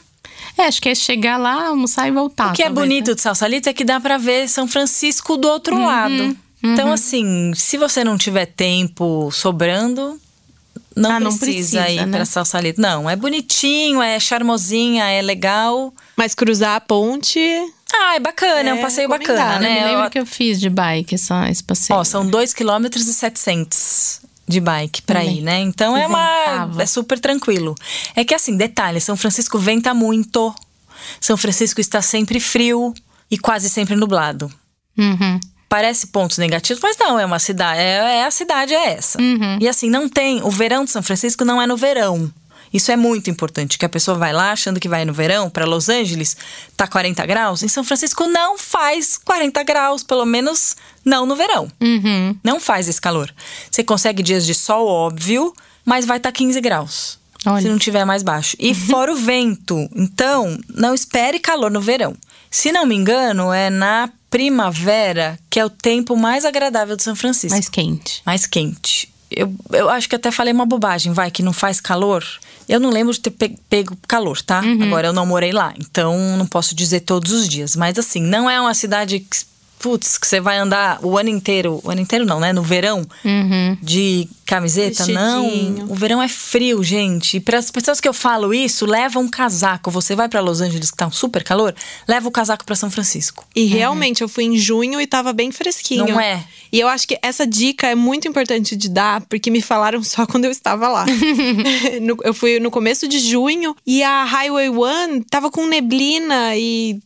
É, 0.58 0.66
acho 0.66 0.82
que 0.82 0.88
é 0.90 0.94
chegar 0.94 1.38
lá, 1.38 1.68
almoçar 1.68 2.06
e 2.06 2.10
voltar. 2.10 2.50
O 2.50 2.52
que 2.52 2.62
é 2.62 2.66
talvez, 2.66 2.86
bonito 2.88 3.08
né? 3.08 3.14
de 3.14 3.20
Salsalito 3.22 3.68
é 3.68 3.72
que 3.72 3.84
dá 3.84 3.98
pra 3.98 4.18
ver 4.18 4.46
São 4.48 4.68
Francisco 4.68 5.36
do 5.38 5.48
outro 5.48 5.74
Uhum, 5.74 5.86
lado. 5.86 6.36
Então, 6.62 6.92
assim, 6.92 7.52
se 7.54 7.78
você 7.78 8.04
não 8.04 8.18
tiver 8.18 8.46
tempo 8.46 9.30
sobrando, 9.32 10.20
não, 10.96 11.10
Ah, 11.12 11.20
não 11.20 11.36
precisa, 11.36 11.82
precisa, 11.82 11.88
ir 11.90 12.06
né? 12.06 12.16
pra 12.16 12.24
Salsalito. 12.24 12.80
Não, 12.80 13.08
é 13.08 13.16
bonitinho, 13.16 14.00
é 14.02 14.18
charmosinha, 14.20 15.04
é 15.04 15.20
legal. 15.22 15.92
Mas 16.16 16.34
cruzar 16.34 16.76
a 16.76 16.80
ponte. 16.80 17.38
Ah, 17.94 18.16
é 18.16 18.20
bacana, 18.20 18.70
é, 18.70 18.74
um 18.74 18.78
É 18.78 18.80
passeio 18.82 19.08
bacana, 19.08 19.56
Eu 19.56 19.60
me 19.60 19.68
né? 19.68 19.84
lembro 19.86 20.04
Eu- 20.04 20.10
que 20.10 20.18
eu 20.18 20.26
fiz 20.26 20.58
de 20.60 20.70
bike 20.70 21.14
essa, 21.14 21.48
esse 21.50 21.62
passeio. 21.62 21.98
Ó, 21.98 22.04
são 22.04 22.26
2 22.26 22.54
km 22.54 22.86
e 22.96 22.98
700 23.00 24.20
de 24.48 24.60
bike 24.60 25.02
pra 25.02 25.20
Também. 25.20 25.38
ir, 25.38 25.42
né? 25.42 25.60
Então 25.60 25.96
é 25.96 26.06
uma 26.06 26.70
é 26.78 26.86
super 26.86 27.18
tranquilo. 27.18 27.74
É 28.16 28.24
que 28.24 28.34
assim, 28.34 28.56
detalhe, 28.56 29.00
São 29.00 29.16
Francisco 29.16 29.58
venta 29.58 29.92
muito. 29.94 30.54
São 31.20 31.36
Francisco 31.36 31.80
está 31.80 32.00
sempre 32.00 32.40
frio 32.40 32.94
e 33.30 33.36
quase 33.38 33.68
sempre 33.68 33.94
nublado. 33.96 34.50
Uhum. 34.96 35.40
Parece 35.72 36.08
pontos 36.08 36.36
negativos, 36.36 36.82
mas 36.82 36.98
não, 36.98 37.18
é 37.18 37.24
uma 37.24 37.38
cidade, 37.38 37.80
é, 37.80 38.18
é 38.18 38.24
a 38.26 38.30
cidade 38.30 38.74
é 38.74 38.92
essa. 38.92 39.18
Uhum. 39.18 39.56
E 39.58 39.66
assim, 39.66 39.88
não 39.88 40.06
tem, 40.06 40.42
o 40.42 40.50
verão 40.50 40.84
de 40.84 40.90
São 40.90 41.02
Francisco 41.02 41.46
não 41.46 41.62
é 41.62 41.66
no 41.66 41.78
verão. 41.78 42.30
Isso 42.70 42.92
é 42.92 42.96
muito 42.96 43.30
importante, 43.30 43.78
que 43.78 43.86
a 43.86 43.88
pessoa 43.88 44.18
vai 44.18 44.34
lá 44.34 44.52
achando 44.52 44.78
que 44.78 44.86
vai 44.86 45.06
no 45.06 45.14
verão 45.14 45.48
para 45.48 45.64
Los 45.64 45.88
Angeles, 45.88 46.36
tá 46.76 46.86
40 46.86 47.24
graus. 47.24 47.62
Em 47.62 47.68
São 47.68 47.82
Francisco 47.82 48.26
não 48.26 48.58
faz 48.58 49.16
40 49.16 49.62
graus, 49.62 50.02
pelo 50.02 50.26
menos 50.26 50.76
não 51.02 51.24
no 51.24 51.34
verão. 51.34 51.66
Uhum. 51.80 52.36
Não 52.44 52.60
faz 52.60 52.86
esse 52.86 53.00
calor. 53.00 53.32
Você 53.70 53.82
consegue 53.82 54.22
dias 54.22 54.44
de 54.44 54.54
sol, 54.54 54.86
óbvio, 54.86 55.54
mas 55.86 56.04
vai 56.04 56.18
estar 56.18 56.32
tá 56.32 56.36
15 56.36 56.60
graus. 56.60 57.18
Olha. 57.46 57.62
Se 57.62 57.68
não 57.70 57.78
tiver 57.78 58.04
mais 58.04 58.22
baixo. 58.22 58.58
E 58.60 58.74
fora 58.74 59.10
o 59.10 59.16
vento. 59.16 59.88
Então, 59.96 60.58
não 60.68 60.92
espere 60.94 61.38
calor 61.38 61.70
no 61.70 61.80
verão. 61.80 62.14
Se 62.50 62.70
não 62.70 62.84
me 62.84 62.94
engano, 62.94 63.50
é 63.54 63.70
na 63.70 64.10
primavera 64.32 65.38
que 65.48 65.60
é 65.60 65.64
o 65.64 65.70
tempo 65.70 66.16
mais 66.16 66.44
agradável 66.44 66.96
de 66.96 67.02
São 67.02 67.14
Francisco. 67.16 67.54
Mais 67.54 67.68
quente. 67.68 68.22
Mais 68.26 68.46
quente. 68.46 69.08
Eu, 69.30 69.54
eu 69.72 69.88
acho 69.88 70.08
que 70.08 70.14
até 70.16 70.30
falei 70.30 70.52
uma 70.52 70.66
bobagem, 70.66 71.12
vai, 71.12 71.30
que 71.30 71.42
não 71.42 71.52
faz 71.54 71.80
calor. 71.80 72.22
Eu 72.68 72.78
não 72.78 72.90
lembro 72.90 73.12
de 73.14 73.20
ter 73.20 73.30
pe- 73.30 73.56
pego 73.68 73.96
calor, 74.06 74.42
tá? 74.42 74.60
Agora 74.82 75.06
eu 75.08 75.12
não 75.12 75.24
morei 75.24 75.52
lá, 75.52 75.72
então 75.78 76.36
não 76.36 76.46
posso 76.46 76.74
dizer 76.74 77.00
todos 77.00 77.32
os 77.32 77.48
dias. 77.48 77.74
Mas 77.74 77.98
assim, 77.98 78.20
não 78.20 78.48
é 78.48 78.60
uma 78.60 78.74
cidade 78.74 79.20
que, 79.20 79.36
putz, 79.82 80.16
que 80.16 80.26
você 80.26 80.40
vai 80.40 80.56
andar 80.58 80.98
o 81.02 81.18
ano 81.18 81.28
inteiro. 81.28 81.80
O 81.82 81.90
ano 81.90 82.00
inteiro 82.00 82.24
não, 82.24 82.38
né? 82.40 82.52
No 82.52 82.62
verão, 82.62 83.04
Uhum. 83.24 83.76
de 83.82 84.28
camiseta, 84.46 85.06
não. 85.06 85.46
O 85.88 85.94
verão 85.94 86.22
é 86.22 86.28
frio, 86.28 86.82
gente. 86.84 87.38
E 87.38 87.40
para 87.40 87.58
as 87.58 87.70
pessoas 87.70 88.00
que 88.00 88.08
eu 88.08 88.12
falo 88.12 88.52
isso, 88.54 88.84
leva 88.86 89.18
um 89.18 89.28
casaco. 89.28 89.90
Você 89.90 90.14
vai 90.14 90.28
para 90.28 90.40
Los 90.40 90.60
Angeles, 90.60 90.90
que 90.90 90.96
tá 90.96 91.06
um 91.06 91.10
super 91.12 91.42
calor, 91.42 91.74
leva 92.06 92.28
o 92.28 92.30
casaco 92.30 92.64
para 92.64 92.76
São 92.76 92.90
Francisco. 92.90 93.44
E 93.56 93.64
realmente, 93.64 94.22
eu 94.22 94.28
fui 94.28 94.44
em 94.44 94.56
junho 94.56 95.00
e 95.00 95.06
tava 95.06 95.32
bem 95.32 95.50
fresquinho. 95.50 96.06
Não 96.06 96.20
é? 96.20 96.44
E 96.70 96.78
eu 96.80 96.88
acho 96.88 97.06
que 97.08 97.18
essa 97.22 97.46
dica 97.46 97.86
é 97.88 97.94
muito 97.94 98.28
importante 98.28 98.76
de 98.76 98.88
dar, 98.88 99.20
porque 99.22 99.50
me 99.50 99.60
falaram 99.60 100.02
só 100.04 100.26
quando 100.26 100.44
eu 100.44 100.50
estava 100.50 100.88
lá. 100.88 101.06
Eu 102.24 102.34
fui 102.34 102.58
no 102.60 102.70
começo 102.70 103.08
de 103.08 103.18
junho 103.18 103.74
e 103.86 104.02
a 104.02 104.24
Highway 104.24 104.68
One 104.70 105.24
tava 105.30 105.50
com 105.50 105.66
neblina 105.66 106.56
e 106.56 107.00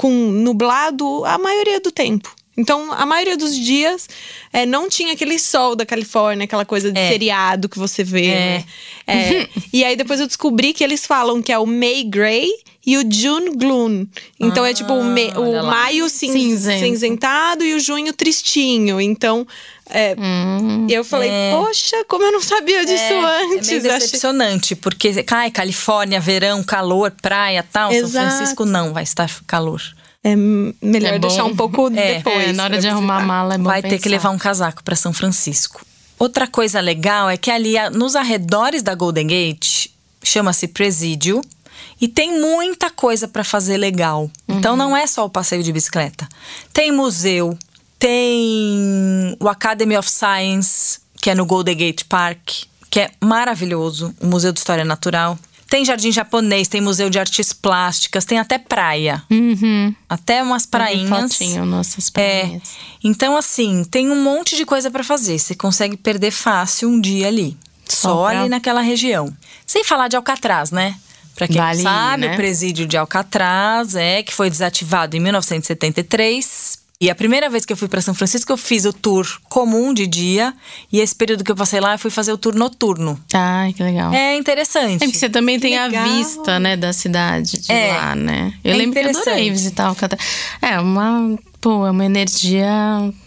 com 0.00 0.10
nublado 0.10 1.26
a 1.26 1.36
maioria 1.36 1.78
do 1.78 1.90
tempo. 1.92 2.34
Então, 2.56 2.90
a 2.92 3.04
maioria 3.04 3.36
dos 3.36 3.54
dias 3.54 4.08
é, 4.50 4.64
não 4.64 4.88
tinha 4.88 5.12
aquele 5.12 5.38
sol 5.38 5.76
da 5.76 5.84
Califórnia, 5.84 6.44
aquela 6.44 6.64
coisa 6.64 6.90
de 6.90 6.98
É. 6.98 7.08
seriado 7.08 7.68
que 7.68 7.78
você 7.78 8.02
vê, 8.02 8.26
É. 8.26 8.34
né? 8.34 8.64
É. 9.06 9.48
e 9.72 9.84
aí 9.84 9.96
depois 9.96 10.18
eu 10.20 10.26
descobri 10.26 10.72
que 10.72 10.82
eles 10.82 11.04
falam 11.06 11.42
que 11.42 11.52
é 11.52 11.58
o 11.58 11.66
May 11.66 12.02
Gray 12.04 12.48
e 12.86 12.96
o 12.96 13.04
June 13.12 13.50
Gloom. 13.56 14.06
Então 14.38 14.64
é 14.64 14.72
tipo 14.72 14.92
o, 14.92 15.04
me- 15.04 15.32
o 15.36 15.62
maio 15.64 16.08
cin- 16.08 16.32
Cinzento. 16.32 16.80
cinzentado 16.84 17.62
e 17.62 17.74
o 17.74 17.78
junho 17.80 18.12
tristinho. 18.14 18.98
Então, 19.00 19.46
é, 19.92 20.16
eu 20.88 21.04
falei, 21.04 21.28
É. 21.30 21.52
poxa, 21.52 22.04
como 22.08 22.24
eu 22.24 22.32
não 22.32 22.40
sabia 22.40 22.84
disso 22.84 23.02
É, 23.02 23.42
antes. 23.54 23.68
É 23.68 23.72
meio 23.72 23.82
decepcionante, 23.82 24.74
porque 24.76 25.22
cai 25.22 25.50
Califórnia, 25.50 26.20
verão, 26.20 26.62
calor, 26.62 27.12
praia 27.22 27.62
tal. 27.62 27.90
São 27.90 28.00
Exato. 28.00 28.28
Francisco 28.36 28.64
não 28.64 28.92
vai 28.92 29.02
estar 29.02 29.30
calor. 29.46 29.82
É 30.22 30.34
melhor 30.36 31.14
É 31.14 31.18
deixar 31.18 31.44
um 31.44 31.56
pouco 31.56 31.88
É, 31.96 32.14
depois. 32.16 32.48
É, 32.48 32.52
na 32.52 32.64
hora 32.64 32.78
de 32.78 32.86
arrumar 32.88 33.14
a 33.14 33.18
visitar. 33.18 33.26
mala 33.34 33.54
é 33.54 33.58
bom 33.58 33.64
vai 33.64 33.80
ter 33.82 33.88
que 33.90 33.96
pensar. 34.04 34.10
levar 34.10 34.30
um 34.30 34.38
casaco 34.38 34.82
para 34.84 34.94
São 34.96 35.12
Francisco. 35.12 35.80
Outra 36.18 36.46
coisa 36.46 36.80
legal 36.80 37.30
é 37.30 37.36
que 37.38 37.50
ali 37.50 37.74
nos 37.94 38.14
arredores 38.14 38.82
da 38.82 38.94
Golden 38.94 39.26
Gate 39.26 39.86
chama-se 40.22 40.68
Presídio 40.68 41.40
e 41.98 42.06
tem 42.06 42.38
muita 42.38 42.90
coisa 42.90 43.26
para 43.26 43.42
fazer 43.42 43.78
legal. 43.78 44.30
Então 44.46 44.76
não 44.76 44.94
é 44.94 45.06
só 45.06 45.24
o 45.24 45.30
passeio 45.30 45.62
de 45.62 45.72
bicicleta. 45.72 46.28
Tem 46.74 46.92
museu, 46.92 47.56
tem 48.00 49.36
o 49.38 49.48
Academy 49.48 49.96
of 49.96 50.10
Science, 50.10 50.98
que 51.22 51.30
é 51.30 51.34
no 51.34 51.44
Golden 51.46 51.76
Gate 51.76 52.04
Park, 52.08 52.64
que 52.90 53.00
é 53.00 53.10
maravilhoso, 53.22 54.14
o 54.20 54.26
Museu 54.26 54.52
de 54.52 54.58
História 54.58 54.84
Natural. 54.84 55.38
Tem 55.68 55.84
jardim 55.84 56.10
japonês, 56.10 56.66
tem 56.66 56.80
museu 56.80 57.08
de 57.08 57.20
artes 57.20 57.52
plásticas, 57.52 58.24
tem 58.24 58.40
até 58.40 58.58
praia. 58.58 59.22
Uhum. 59.30 59.94
Até 60.08 60.42
umas 60.42 60.66
prainhas. 60.66 61.08
Fotinho, 61.36 61.64
nossas 61.64 62.08
É. 62.08 62.10
praias. 62.10 62.62
Então, 63.04 63.36
assim, 63.36 63.84
tem 63.84 64.10
um 64.10 64.20
monte 64.20 64.56
de 64.56 64.66
coisa 64.66 64.90
pra 64.90 65.04
fazer. 65.04 65.38
Você 65.38 65.54
consegue 65.54 65.96
perder 65.96 66.32
fácil 66.32 66.88
um 66.88 67.00
dia 67.00 67.28
ali. 67.28 67.56
Só 67.88 68.08
Só 68.08 68.28
pra- 68.30 68.40
ali 68.40 68.48
naquela 68.48 68.80
região. 68.80 69.32
Sem 69.64 69.84
falar 69.84 70.08
de 70.08 70.16
Alcatraz, 70.16 70.72
né? 70.72 70.96
Pra 71.36 71.46
quem 71.46 71.56
Vale 71.56 71.82
sabe, 71.82 72.26
né? 72.26 72.32
o 72.32 72.36
presídio 72.36 72.84
de 72.86 72.96
Alcatraz 72.96 73.94
é 73.94 74.24
que 74.24 74.34
foi 74.34 74.50
desativado 74.50 75.16
em 75.16 75.20
1973. 75.20 76.79
E 77.02 77.08
a 77.08 77.14
primeira 77.14 77.48
vez 77.48 77.64
que 77.64 77.72
eu 77.72 77.78
fui 77.78 77.88
pra 77.88 78.02
São 78.02 78.12
Francisco, 78.12 78.52
eu 78.52 78.58
fiz 78.58 78.84
o 78.84 78.92
tour 78.92 79.26
comum 79.48 79.94
de 79.94 80.06
dia. 80.06 80.52
E 80.92 81.00
esse 81.00 81.14
período 81.14 81.42
que 81.42 81.50
eu 81.50 81.56
passei 81.56 81.80
lá, 81.80 81.94
eu 81.94 81.98
fui 81.98 82.10
fazer 82.10 82.30
o 82.30 82.36
tour 82.36 82.54
noturno. 82.54 83.18
Ai, 83.32 83.72
que 83.72 83.82
legal. 83.82 84.12
É 84.12 84.36
interessante. 84.36 84.96
É 85.02 85.06
porque 85.06 85.16
você 85.16 85.30
também 85.30 85.58
tem 85.58 85.80
legal. 85.80 86.04
a 86.04 86.08
vista, 86.08 86.60
né, 86.60 86.76
da 86.76 86.92
cidade 86.92 87.58
de 87.58 87.72
É. 87.72 87.88
lá, 87.94 88.14
né? 88.14 88.52
Eu 88.62 88.74
É 88.74 88.76
lembro 88.76 89.00
que 89.00 89.06
eu 89.06 89.18
adorei 89.18 89.50
visitar 89.50 89.86
Alcatraz. 89.86 90.22
É 90.60 90.78
uma, 90.78 91.38
pô, 91.58 91.86
é 91.86 91.90
uma 91.90 92.04
energia 92.04 92.68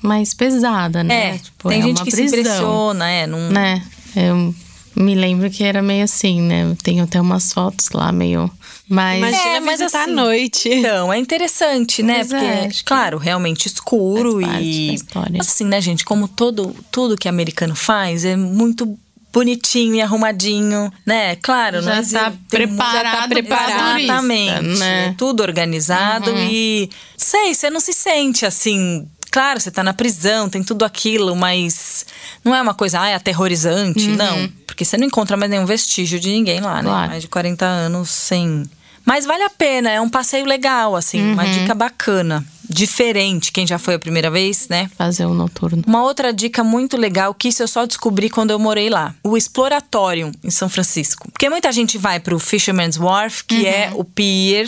mais 0.03 0.35
pesada, 0.35 1.03
né? 1.03 1.29
É, 1.29 1.37
Tipo, 1.39 1.69
tem 1.69 1.79
é 1.79 1.83
gente 1.83 2.03
que 2.03 2.11
prisão, 2.11 2.27
se 2.29 2.39
impressiona, 2.41 3.09
é. 3.09 3.25
Num, 3.25 3.49
Né? 3.49 3.81
Eu 4.15 4.53
me 4.95 5.15
lembro 5.15 5.49
que 5.49 5.63
era 5.63 5.81
meio 5.81 6.03
assim, 6.03 6.39
né? 6.43 6.63
Eu 6.63 6.75
tenho 6.75 7.03
até 7.05 7.19
umas 7.19 7.51
fotos 7.51 7.89
lá 7.89 8.11
meio 8.11 8.51
mas 8.89 9.17
Imagina 9.17 9.55
É, 9.55 9.59
mas 9.59 9.79
visitar 9.79 10.01
assim, 10.03 10.11
à 10.11 10.15
noite. 10.15 10.69
Então, 10.69 11.11
é 11.13 11.17
interessante, 11.17 12.03
né? 12.03 12.15
Pois 12.15 12.31
é, 12.33 12.57
Porque, 12.61 12.73
que 12.75 12.83
claro, 12.83 13.17
realmente 13.17 13.65
escuro 13.67 14.33
faz 14.41 14.45
parte 14.51 14.63
e. 14.65 14.87
da 14.87 14.93
história. 14.93 15.41
Assim, 15.41 15.63
né, 15.65 15.81
gente? 15.81 16.03
Como 16.05 16.27
todo, 16.27 16.75
tudo 16.91 17.17
que 17.17 17.27
americano 17.29 17.75
faz 17.75 18.25
é 18.25 18.35
muito 18.35 18.97
bonitinho 19.31 19.95
e 19.95 20.01
arrumadinho, 20.01 20.91
né? 21.05 21.35
Claro, 21.37 21.81
Já 21.81 21.95
não 22.01 22.03
tá 22.07 22.31
tem 22.49 22.67
mu- 22.67 22.75
preparado 22.75 23.33
já 23.35 23.43
pra 23.43 23.57
turista, 23.67 24.01
Exatamente. 24.03 24.79
né? 24.79 25.05
É 25.07 25.13
tudo 25.17 25.41
organizado 25.41 26.29
e. 26.37 26.89
Sei, 27.17 27.53
você 27.55 27.69
não 27.69 27.79
se 27.79 27.93
sente 27.93 28.45
assim. 28.45 29.07
Claro, 29.33 29.59
você 29.59 29.71
tá 29.71 29.83
na 29.83 29.95
prisão, 29.95 30.47
tem 30.47 30.63
tudo 30.63 30.85
aquilo, 30.85 31.35
mas 31.35 32.05
não 32.45 32.53
é 32.53 32.61
uma 32.61 32.75
coisa, 32.75 32.99
ai, 32.99 33.15
aterrorizante, 33.15 34.05
não. 34.09 34.47
Porque 34.67 34.85
você 34.85 34.95
não 34.95 35.07
encontra 35.07 35.35
mais 35.35 35.49
nenhum 35.49 35.65
vestígio 35.65 36.19
de 36.19 36.29
ninguém 36.29 36.61
lá, 36.61 36.83
né? 36.83 36.89
Claro. 36.89 37.09
Mais 37.09 37.23
de 37.23 37.27
40 37.27 37.65
anos 37.65 38.11
sem. 38.11 38.69
Mas 39.05 39.25
vale 39.25 39.43
a 39.43 39.49
pena, 39.49 39.89
é 39.89 39.99
um 39.99 40.09
passeio 40.09 40.45
legal, 40.45 40.95
assim, 40.95 41.21
uma 41.33 41.45
dica 41.45 41.73
bacana. 41.75 42.45
Diferente, 42.69 43.51
quem 43.51 43.67
já 43.67 43.77
foi 43.77 43.93
a 43.93 43.99
primeira 43.99 44.31
vez, 44.31 44.67
né? 44.69 44.89
fazer 44.97 45.25
o 45.25 45.33
noturno. 45.33 45.83
Uma 45.85 46.01
outra 46.01 46.31
dica 46.33 46.63
muito 46.63 46.95
legal 46.97 47.33
que 47.33 47.49
isso 47.49 47.61
eu 47.61 47.67
só 47.67 47.85
descobri 47.85 48.29
quando 48.29 48.51
eu 48.51 48.57
morei 48.57 48.89
lá. 48.89 49.13
O 49.21 49.37
Exploratorium 49.37 50.31
em 50.43 50.49
São 50.49 50.69
Francisco. 50.69 51.29
Porque 51.31 51.49
muita 51.49 51.71
gente 51.71 51.97
vai 51.97 52.19
pro 52.19 52.39
Fisherman's 52.39 52.97
Wharf, 52.97 53.43
que 53.43 53.67
é 53.67 53.91
o 53.93 54.03
pier 54.03 54.67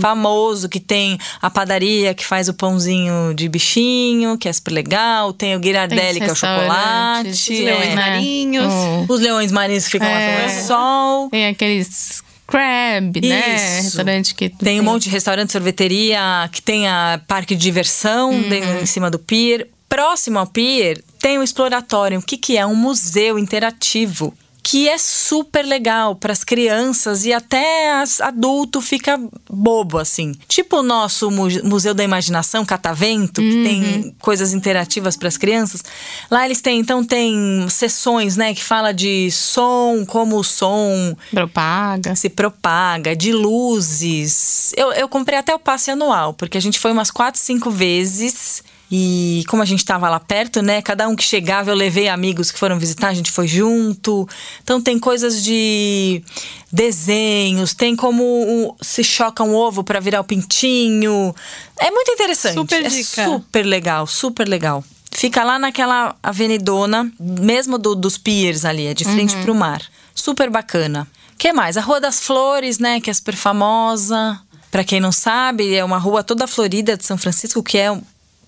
famoso, 0.00 0.68
que 0.68 0.80
tem 0.80 1.18
a 1.42 1.50
padaria 1.50 2.14
que 2.14 2.24
faz 2.24 2.48
o 2.48 2.54
pãozinho 2.54 3.34
de 3.34 3.48
bichinho, 3.48 4.38
que 4.38 4.48
é 4.48 4.52
super 4.52 4.72
legal. 4.72 5.32
Tem 5.32 5.56
o 5.56 5.58
Ghirardelli, 5.60 6.20
que 6.20 6.30
é 6.30 6.32
o 6.32 6.36
chocolate. 6.36 7.28
os 7.30 7.48
leões 7.48 7.88
é. 7.88 7.94
marinhos. 7.94 8.72
Oh. 8.72 9.12
Os 9.12 9.20
leões 9.20 9.52
marinhos 9.52 9.84
que 9.84 9.90
ficam 9.90 10.08
lá 10.08 10.18
É. 10.20 10.36
tomando 10.46 10.66
sol. 10.66 11.28
Tem 11.30 11.48
aqueles 11.48 12.22
crab, 12.46 13.20
né? 13.20 13.56
Isso. 13.56 13.84
Restaurante 13.84 14.34
que 14.34 14.48
Tem 14.48 14.80
um 14.80 14.84
monte 14.84 15.04
de 15.04 15.10
restaurante, 15.10 15.52
sorveteria, 15.52 16.48
que 16.52 16.60
tem 16.62 16.86
a 16.88 17.20
parque 17.26 17.54
de 17.54 17.62
diversão 17.62 18.30
Uhum. 18.32 18.48
dentro- 18.48 18.82
em 18.82 18.86
cima 18.86 19.10
do 19.10 19.18
pier. 19.18 19.68
Próximo 19.88 20.38
ao 20.38 20.46
pier 20.46 21.00
tem 21.20 21.38
o 21.38 21.42
Exploratório, 21.42 22.20
que, 22.22 22.36
que 22.36 22.56
é 22.56 22.66
um 22.66 22.74
museu 22.74 23.38
interativo. 23.38 24.34
Que 24.66 24.88
é 24.88 24.96
super 24.96 25.62
legal 25.62 26.16
para 26.16 26.32
as 26.32 26.42
crianças 26.42 27.26
e 27.26 27.32
até 27.34 27.92
as 28.00 28.18
adulto 28.20 28.80
fica 28.80 29.20
bobo, 29.48 29.98
assim. 29.98 30.32
Tipo 30.48 30.78
o 30.78 30.82
nosso 30.82 31.30
mu- 31.30 31.62
Museu 31.62 31.92
da 31.92 32.02
Imaginação, 32.02 32.64
Catavento, 32.64 33.42
que 33.42 33.56
Uhum. 33.58 33.62
tem 33.64 34.16
coisas 34.20 34.54
interativas 34.54 35.18
para 35.18 35.28
as 35.28 35.36
crianças. 35.36 35.82
Lá 36.30 36.46
eles 36.46 36.62
têm, 36.62 36.80
então, 36.80 37.04
tem 37.04 37.66
sessões, 37.68 38.38
né, 38.38 38.54
que 38.54 38.64
fala 38.64 38.92
de 38.94 39.30
som, 39.30 40.02
como 40.06 40.38
o 40.38 40.42
som 40.42 41.14
propaga. 41.30 42.16
se 42.16 42.30
propaga, 42.30 43.14
de 43.14 43.32
luzes. 43.34 44.72
Eu, 44.76 44.92
eu 44.92 45.08
comprei 45.08 45.38
até 45.38 45.54
o 45.54 45.58
passe 45.58 45.90
anual, 45.90 46.32
porque 46.32 46.56
a 46.56 46.60
gente 46.60 46.78
foi 46.80 46.90
umas 46.90 47.10
quatro, 47.10 47.38
cinco 47.40 47.70
vezes. 47.70 48.62
E 48.90 49.42
como 49.48 49.62
a 49.62 49.66
gente 49.66 49.84
tava 49.84 50.08
lá 50.08 50.20
perto, 50.20 50.60
né? 50.62 50.80
Cada 50.82 51.08
um 51.08 51.16
que 51.16 51.24
chegava, 51.24 51.70
eu 51.70 51.74
levei 51.74 52.08
amigos 52.08 52.50
que 52.52 52.58
foram 52.58 52.78
visitar, 52.78 53.08
a 53.08 53.14
gente 53.14 53.30
foi 53.32 53.48
junto. 53.48 54.28
Então 54.62 54.80
tem 54.80 54.98
coisas 54.98 55.42
de 55.42 56.22
desenhos, 56.70 57.72
tem 57.74 57.96
como 57.96 58.22
o- 58.24 58.76
se 58.82 59.02
choca 59.02 59.42
um 59.42 59.54
ovo 59.54 59.82
para 59.82 60.00
virar 60.00 60.20
o 60.20 60.24
pintinho. 60.24 61.34
É 61.78 61.90
muito 61.90 62.10
interessante. 62.12 62.54
Super 62.54 62.84
é 62.84 62.88
dica. 62.88 63.24
super 63.24 63.62
legal, 63.64 64.06
super 64.06 64.46
legal. 64.48 64.84
Fica 65.10 65.44
lá 65.44 65.58
naquela 65.58 66.16
avenidona, 66.22 67.10
mesmo 67.18 67.78
do- 67.78 67.94
dos 67.94 68.18
piers 68.18 68.64
ali, 68.64 68.86
é 68.86 68.94
de 68.94 69.04
frente 69.04 69.36
pro 69.38 69.54
mar. 69.54 69.80
Super 70.14 70.50
bacana. 70.50 71.06
que 71.36 71.52
mais? 71.52 71.76
A 71.76 71.80
Rua 71.80 72.00
das 72.00 72.20
Flores, 72.20 72.78
né? 72.78 73.00
Que 73.00 73.10
é 73.10 73.12
super 73.14 73.34
famosa. 73.36 74.40
Pra 74.70 74.82
quem 74.84 74.98
não 75.00 75.12
sabe, 75.12 75.74
é 75.74 75.84
uma 75.84 75.98
rua 75.98 76.22
toda 76.24 76.46
florida 76.46 76.96
de 76.96 77.04
São 77.04 77.18
Francisco, 77.18 77.62
que 77.62 77.76
é 77.76 77.90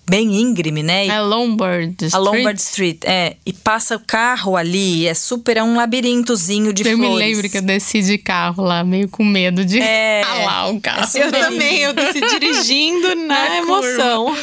bem 0.09 0.35
íngreme, 0.41 0.81
né? 0.81 1.05
E 1.05 1.09
É 1.09 1.19
Lombard 1.19 1.91
Street. 2.05 2.13
a 2.13 2.17
Lombard 2.17 2.59
Street, 2.61 2.97
é. 3.03 3.35
E 3.45 3.51
passa 3.51 3.95
o 3.95 3.99
carro 3.99 4.55
ali, 4.55 5.05
é 5.07 5.13
super, 5.13 5.57
é 5.57 5.63
um 5.63 5.75
labirintozinho 5.75 6.71
de 6.71 6.87
Eu 6.87 6.97
me 6.97 7.05
flores. 7.07 7.27
lembro 7.27 7.49
que 7.49 7.57
eu 7.57 7.61
desci 7.61 8.01
de 8.01 8.17
carro 8.17 8.63
lá, 8.63 8.83
meio 8.83 9.09
com 9.09 9.23
medo 9.25 9.65
de 9.65 9.79
É. 9.81 10.21
ralar 10.25 10.69
o 10.69 10.79
carro. 10.79 11.07
É 11.15 11.27
Eu 11.27 11.31
também, 11.31 11.77
eu 11.79 11.93
desci 11.93 12.19
dirigindo 12.21 13.15
na, 13.27 13.49
Na 13.49 13.57
emoção. 13.57 14.35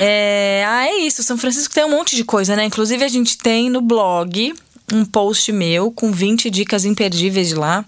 É, 0.00 0.64
ah, 0.66 0.86
é 0.86 0.96
isso. 1.00 1.22
São 1.22 1.36
Francisco 1.36 1.74
tem 1.74 1.84
um 1.84 1.90
monte 1.90 2.16
de 2.16 2.24
coisa, 2.24 2.56
né? 2.56 2.64
Inclusive, 2.64 3.04
a 3.04 3.08
gente 3.08 3.36
tem 3.38 3.68
no 3.68 3.80
blog 3.80 4.54
um 4.92 5.04
post 5.04 5.50
meu 5.52 5.90
com 5.90 6.10
20 6.12 6.50
dicas 6.50 6.84
imperdíveis 6.84 7.48
de 7.48 7.54
lá. 7.54 7.84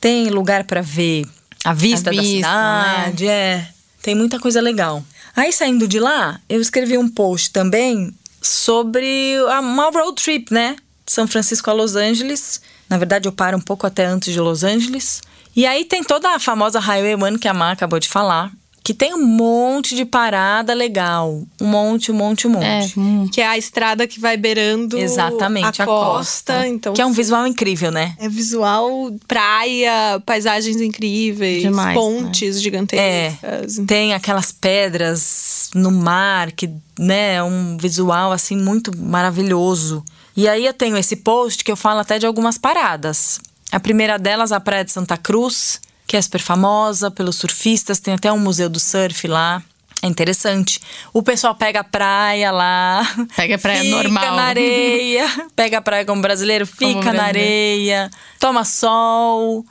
Tem 0.00 0.28
lugar 0.30 0.64
pra 0.64 0.80
ver 0.80 1.24
a 1.64 1.72
vista 1.72 2.10
A 2.10 2.12
da 2.12 2.20
vista, 2.22 2.36
cidade, 2.36 3.28
é. 3.28 3.66
Tem 4.02 4.14
muita 4.16 4.40
coisa 4.40 4.60
legal. 4.60 5.02
Aí, 5.34 5.52
saindo 5.52 5.88
de 5.88 5.98
lá, 5.98 6.40
eu 6.48 6.60
escrevi 6.60 6.98
um 6.98 7.08
post 7.08 7.50
também 7.50 8.14
sobre 8.40 9.36
uma 9.60 9.90
road 9.90 10.22
trip, 10.22 10.52
né? 10.52 10.76
São 11.06 11.26
Francisco 11.26 11.70
a 11.70 11.72
Los 11.72 11.96
Angeles. 11.96 12.60
Na 12.88 12.98
verdade, 12.98 13.28
eu 13.28 13.32
paro 13.32 13.56
um 13.56 13.60
pouco 13.60 13.86
até 13.86 14.04
antes 14.04 14.32
de 14.32 14.40
Los 14.40 14.62
Angeles. 14.62 15.22
E 15.54 15.66
aí 15.66 15.84
tem 15.84 16.02
toda 16.02 16.34
a 16.34 16.38
famosa 16.38 16.80
Highway 16.80 17.14
1 17.14 17.38
que 17.38 17.48
a 17.48 17.54
Má 17.54 17.72
acabou 17.72 17.98
de 17.98 18.08
falar. 18.08 18.50
Que 18.84 18.92
tem 18.92 19.14
um 19.14 19.24
monte 19.24 19.94
de 19.94 20.04
parada 20.04 20.74
legal. 20.74 21.42
Um 21.60 21.66
monte, 21.66 22.10
um 22.10 22.14
monte, 22.14 22.48
um 22.48 22.50
monte. 22.50 22.64
É, 22.66 22.90
hum, 22.96 23.28
Que 23.32 23.40
é 23.40 23.46
a 23.46 23.56
estrada 23.56 24.08
que 24.08 24.18
vai 24.18 24.36
beirando 24.36 24.98
Exatamente, 24.98 25.80
a, 25.80 25.84
a, 25.84 25.86
costa. 25.86 26.66
Então, 26.66 26.92
que 26.92 27.00
é 27.00 27.06
um 27.06 27.12
visual 27.12 27.46
incrível, 27.46 27.92
né? 27.92 28.16
é 28.18 28.28
visual, 28.28 29.12
praia, 29.28 30.20
paisagens 30.26 30.80
incríveis, 30.80 31.62
Demais, 31.62 31.94
pontes 31.96 32.56
É. 32.56 32.60
gigantescas. 32.60 33.76
Tem 33.86 34.14
aquelas 34.14 34.50
pedras 34.50 35.70
no 35.74 35.90
mar, 35.92 36.50
que, 36.52 36.68
né, 36.98 37.34
é 37.36 37.42
um 37.42 37.76
visual 37.78 38.32
assim 38.32 38.56
muito 38.56 38.90
maravilhoso. 38.98 40.04
E 40.36 40.48
aí 40.48 40.64
eu 40.66 40.72
tenho 40.74 40.96
esse 40.96 41.16
post 41.16 41.62
que 41.64 41.70
eu 41.70 41.76
falo 41.76 42.00
até 42.00 42.18
de 42.18 42.26
algumas 42.26 42.58
paradas. 42.58 43.38
A 43.70 43.78
primeira 43.80 44.18
delas, 44.18 44.52
a 44.52 44.60
Praia 44.60 44.84
de 44.84 44.92
Santa 44.92 45.16
Cruz, 45.16 45.80
que 46.06 46.16
é 46.16 46.22
super 46.22 46.40
famosa 46.40 47.10
pelos 47.10 47.36
surfistas, 47.36 48.00
tem 48.00 48.14
até 48.14 48.32
um 48.32 48.38
museu 48.38 48.68
do 48.68 48.78
surf 48.80 49.26
lá. 49.26 49.62
É 50.02 50.08
interessante. 50.08 50.80
O 51.12 51.22
pessoal 51.22 51.54
pega 51.54 51.80
a 51.80 51.84
praia 51.84 52.50
lá. 52.50 53.06
Pega 53.36 53.54
a 53.54 53.58
praia 53.58 53.82
fica 53.82 53.96
normal. 53.96 54.34
na 54.34 54.42
areia. 54.42 55.26
Pega 55.54 55.78
a 55.78 55.80
praia 55.80 56.04
como 56.04 56.20
brasileiro, 56.20 56.66
fica 56.66 57.12
na 57.12 57.12
brasileiro. 57.12 57.22
areia, 57.22 58.10
toma 58.40 58.64
sol. 58.64 59.64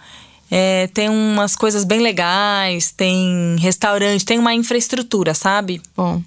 É, 0.49 0.87
tem 0.93 1.09
umas 1.09 1.55
coisas 1.55 1.83
bem 1.83 1.99
legais, 1.99 2.91
tem 2.91 3.57
restaurante, 3.59 4.25
tem 4.25 4.39
uma 4.39 4.53
infraestrutura, 4.53 5.33
sabe? 5.33 5.81
bom. 5.95 6.21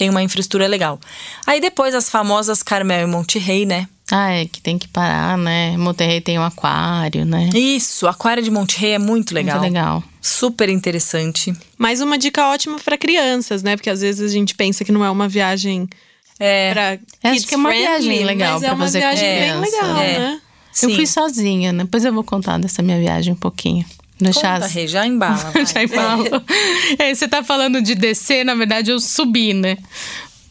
Tem 0.00 0.08
uma 0.08 0.22
infraestrutura 0.22 0.66
legal. 0.66 0.98
Aí 1.46 1.60
depois 1.60 1.94
as 1.94 2.08
famosas 2.08 2.62
Carmel 2.62 3.06
e 3.06 3.06
Monte 3.06 3.38
Rei, 3.38 3.66
né? 3.66 3.86
Ah, 4.10 4.30
é 4.30 4.46
que 4.46 4.58
tem 4.58 4.78
que 4.78 4.88
parar, 4.88 5.36
né? 5.36 5.76
Monterrey 5.76 6.22
tem 6.22 6.38
um 6.38 6.42
aquário, 6.42 7.26
né? 7.26 7.50
Isso, 7.52 8.06
o 8.06 8.08
aquário 8.08 8.42
de 8.42 8.50
Monte 8.50 8.78
Rei 8.78 8.92
é 8.92 8.98
muito 8.98 9.34
legal. 9.34 9.58
Muito 9.60 9.70
legal. 9.70 10.02
Super 10.18 10.70
interessante. 10.70 11.52
Mais 11.76 12.00
uma 12.00 12.16
dica 12.16 12.46
ótima 12.46 12.78
para 12.82 12.96
crianças, 12.96 13.62
né? 13.62 13.76
Porque 13.76 13.90
às 13.90 14.00
vezes 14.00 14.22
a 14.22 14.32
gente 14.32 14.54
pensa 14.54 14.86
que 14.86 14.90
não 14.90 15.04
é 15.04 15.10
uma 15.10 15.28
viagem 15.28 15.86
É. 16.38 16.72
para 16.72 17.30
Acho 17.32 17.46
que 17.46 17.52
é 17.52 17.58
uma 17.58 17.68
friendly, 17.68 18.08
viagem 18.08 18.24
legal 18.24 18.52
mas 18.54 18.62
é 18.62 18.66
pra 18.68 18.74
uma 18.74 18.84
fazer 18.86 18.98
viagem 19.00 19.28
bem 19.28 19.38
criança, 19.42 19.60
legal, 19.60 19.96
é. 19.98 20.18
né? 20.18 20.40
Eu 20.82 20.88
Sim. 20.88 20.94
fui 20.96 21.06
sozinha, 21.06 21.72
né? 21.74 21.84
Depois 21.84 22.06
eu 22.06 22.12
vou 22.14 22.24
contar 22.24 22.58
dessa 22.58 22.80
minha 22.80 22.98
viagem 22.98 23.34
um 23.34 23.36
pouquinho. 23.36 23.84
Deixar 24.24 24.60
Conta, 24.60 24.72
Rei, 24.72 24.86
já 24.86 25.06
embala. 25.06 25.52
Já 25.66 25.88
falo. 25.88 26.42
É, 26.98 27.14
você 27.14 27.26
tá 27.28 27.42
falando 27.42 27.80
de 27.80 27.94
descer, 27.94 28.44
na 28.44 28.54
verdade 28.54 28.90
eu 28.90 29.00
subi, 29.00 29.54
né? 29.54 29.76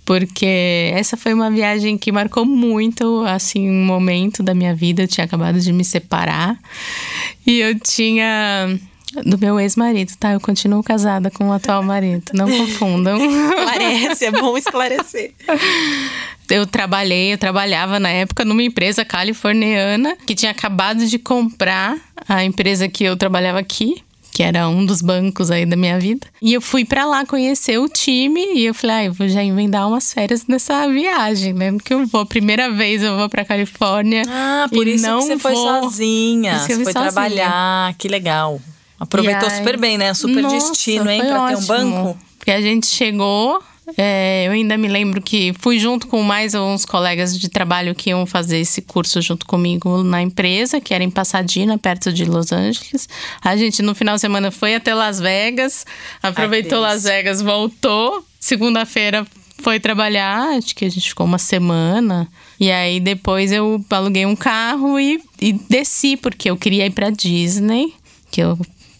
Porque 0.09 0.91
essa 0.95 1.15
foi 1.15 1.35
uma 1.35 1.51
viagem 1.51 1.95
que 1.95 2.11
marcou 2.11 2.43
muito, 2.43 3.23
assim, 3.27 3.69
um 3.69 3.85
momento 3.85 4.41
da 4.41 4.55
minha 4.55 4.73
vida. 4.73 5.03
Eu 5.03 5.07
tinha 5.07 5.23
acabado 5.23 5.59
de 5.59 5.71
me 5.71 5.85
separar. 5.85 6.57
E 7.45 7.59
eu 7.59 7.79
tinha. 7.79 8.79
Do 9.25 9.37
meu 9.39 9.59
ex-marido, 9.59 10.13
tá? 10.19 10.33
Eu 10.33 10.39
continuo 10.39 10.83
casada 10.83 11.31
com 11.31 11.49
o 11.49 11.51
atual 11.53 11.81
marido. 11.81 12.31
Não 12.33 12.47
confundam. 12.47 13.17
Esclarece, 13.19 14.25
é 14.25 14.31
bom 14.31 14.55
esclarecer. 14.57 15.33
Eu 16.49 16.65
trabalhei, 16.65 17.33
eu 17.33 17.37
trabalhava 17.37 17.99
na 17.99 18.09
época 18.09 18.43
numa 18.45 18.63
empresa 18.63 19.03
californiana 19.05 20.15
que 20.25 20.33
tinha 20.35 20.51
acabado 20.51 21.05
de 21.05 21.17
comprar 21.19 21.97
a 22.27 22.43
empresa 22.43 22.87
que 22.87 23.03
eu 23.03 23.15
trabalhava 23.15 23.59
aqui, 23.59 24.01
que 24.31 24.41
era 24.43 24.67
um 24.67 24.85
dos 24.85 25.01
bancos 25.01 25.51
aí 25.51 25.65
da 25.65 25.75
minha 25.75 25.99
vida. 25.99 26.25
E 26.41 26.53
eu 26.53 26.61
fui 26.61 26.85
pra 26.85 27.05
lá 27.05 27.25
conhecer 27.25 27.77
o 27.79 27.87
time 27.89 28.41
e 28.55 28.65
eu 28.65 28.73
falei, 28.73 28.95
ah, 28.95 29.05
eu 29.05 29.13
vou 29.13 29.27
já 29.27 29.43
emendar 29.43 29.87
umas 29.87 30.11
férias 30.13 30.45
nessa 30.47 30.87
viagem, 30.87 31.53
né? 31.53 31.71
Porque 31.71 31.93
eu 31.93 32.05
vou, 32.07 32.25
primeira 32.25 32.71
vez 32.71 33.03
eu 33.03 33.15
vou 33.17 33.29
pra 33.29 33.43
Califórnia. 33.45 34.23
Ah, 34.27 34.67
por 34.71 34.87
isso 34.87 35.03
não 35.05 35.19
que 35.19 35.25
você 35.25 35.37
foi 35.39 35.53
vou- 35.53 35.81
sozinha. 35.83 36.51
Por 36.51 36.57
isso 36.57 36.67
Você 36.67 36.83
foi 36.83 36.93
sozinha. 36.93 37.11
trabalhar. 37.11 37.93
Que 37.97 38.07
legal. 38.07 38.59
Aproveitou 38.99 39.47
aí- 39.49 39.57
super 39.57 39.77
bem, 39.79 39.97
né? 39.97 40.13
Super 40.13 40.41
Nossa, 40.43 40.71
destino, 40.71 41.09
hein? 41.09 41.19
Pra 41.21 41.27
ter 41.29 41.35
um 41.35 41.43
ótimo. 41.43 41.67
banco. 41.67 42.19
Porque 42.37 42.51
a 42.51 42.61
gente 42.61 42.87
chegou. 42.87 43.61
é, 43.97 44.43
eu 44.45 44.51
ainda 44.51 44.77
me 44.77 44.87
lembro 44.87 45.19
que 45.19 45.51
fui 45.59 45.79
junto 45.79 46.05
com 46.07 46.21
mais 46.21 46.53
uns 46.53 46.85
colegas 46.85 47.37
de 47.37 47.49
trabalho 47.49 47.95
que 47.95 48.11
iam 48.11 48.23
fazer 48.25 48.59
esse 48.59 48.83
curso 48.83 49.19
junto 49.19 49.47
comigo 49.47 50.03
na 50.03 50.21
empresa, 50.21 50.79
que 50.79 50.93
era 50.93 51.03
em 51.03 51.09
Pasadena, 51.09 51.75
perto 51.75 52.13
de 52.13 52.23
Los 52.25 52.51
Angeles. 52.51 53.09
A 53.43 53.57
gente, 53.57 53.81
no 53.81 53.95
final 53.95 54.13
de 54.15 54.21
semana, 54.21 54.51
foi 54.51 54.75
até 54.75 54.93
Las 54.93 55.19
Vegas, 55.19 55.85
aproveitou 56.21 56.79
delícia. 56.81 56.93
Las 56.93 57.03
Vegas, 57.03 57.41
voltou. 57.41 58.23
Segunda-feira 58.39 59.25
foi 59.61 59.79
trabalhar, 59.79 60.55
acho 60.57 60.75
que 60.75 60.85
a 60.85 60.89
gente 60.89 61.09
ficou 61.09 61.25
uma 61.25 61.39
semana. 61.39 62.27
E 62.59 62.71
aí 62.71 62.99
depois 62.99 63.51
eu 63.51 63.83
aluguei 63.89 64.25
um 64.25 64.35
carro 64.35 64.99
e, 64.99 65.19
e 65.41 65.53
desci, 65.53 66.15
porque 66.15 66.49
eu 66.49 66.55
queria 66.57 66.85
ir 66.85 66.91
pra 66.91 67.09
Disney, 67.09 67.93
que 68.29 68.39
eu 68.41 68.55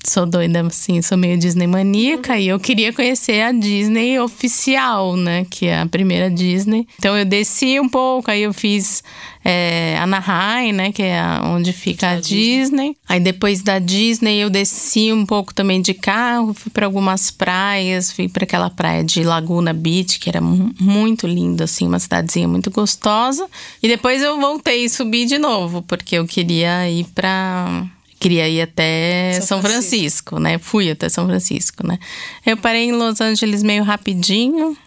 sou 0.06 0.26
doida, 0.26 0.62
assim, 0.62 1.02
sou 1.02 1.18
meio 1.18 1.38
Disney 1.38 1.68
maníaca 1.68 2.38
e 2.40 2.48
eu 2.48 2.60
queria 2.60 2.92
conhecer 2.94 3.42
a 3.42 3.52
Disney 3.52 4.18
oficial, 4.20 5.16
né? 5.16 5.46
Que 5.50 5.68
é 5.68 5.80
a 5.82 5.86
primeira 5.86 6.30
Disney. 6.30 6.88
Então 6.98 7.18
eu 7.18 7.26
desci 7.26 7.80
um 7.80 7.88
pouco, 7.90 8.32
aí 8.32 8.42
eu 8.44 8.54
fiz 8.54 9.04
é, 9.44 9.98
Anaheim, 10.00 10.72
né? 10.74 10.92
Que 10.92 11.04
é 11.04 11.20
a- 11.20 11.42
onde 11.46 11.72
fica 11.74 12.12
a 12.12 12.16
Disney. 12.20 12.96
Aí 13.08 13.20
depois 13.20 13.62
da 13.62 13.80
Disney 13.80 14.38
eu 14.40 14.50
desci 14.50 15.12
um 15.14 15.26
pouco 15.26 15.54
também 15.54 15.82
de 15.82 15.94
carro, 15.94 16.54
fui 16.54 16.72
para 16.72 16.86
algumas 16.86 17.32
praias, 17.32 18.12
fui 18.12 18.28
para 18.28 18.44
aquela 18.44 18.70
praia 18.70 19.04
de 19.04 19.24
Laguna 19.24 19.74
Beach, 19.74 20.20
que 20.20 20.30
era 20.30 20.42
mu- 20.42 20.74
muito 20.80 21.26
linda, 21.28 21.64
assim, 21.66 21.88
uma 21.88 22.00
cidadezinha 22.00 22.48
muito 22.48 22.70
gostosa. 22.72 23.48
E 23.82 23.88
depois 23.88 24.22
eu 24.22 24.40
voltei 24.40 24.86
e 24.86 24.90
subi 24.90 25.26
de 25.26 25.38
novo, 25.38 25.82
porque 25.84 26.16
eu 26.16 26.26
queria 26.28 26.90
ir 26.90 27.06
para 27.16 27.84
queria 28.20 28.48
ir 28.50 28.62
até 28.62 29.34
São 29.40 29.48
São, 29.48 29.62
Francisco. 29.62 30.40
né? 30.40 30.58
Fui 30.58 30.90
até 30.90 31.08
São 31.10 31.26
Francisco, 31.26 31.86
né? 31.88 31.98
Eu 32.46 32.58
parei 32.58 32.86
em 32.86 32.92
Los 32.92 33.22
Angeles 33.22 33.64
meio 33.64 33.84
rapidinho. 33.84 34.78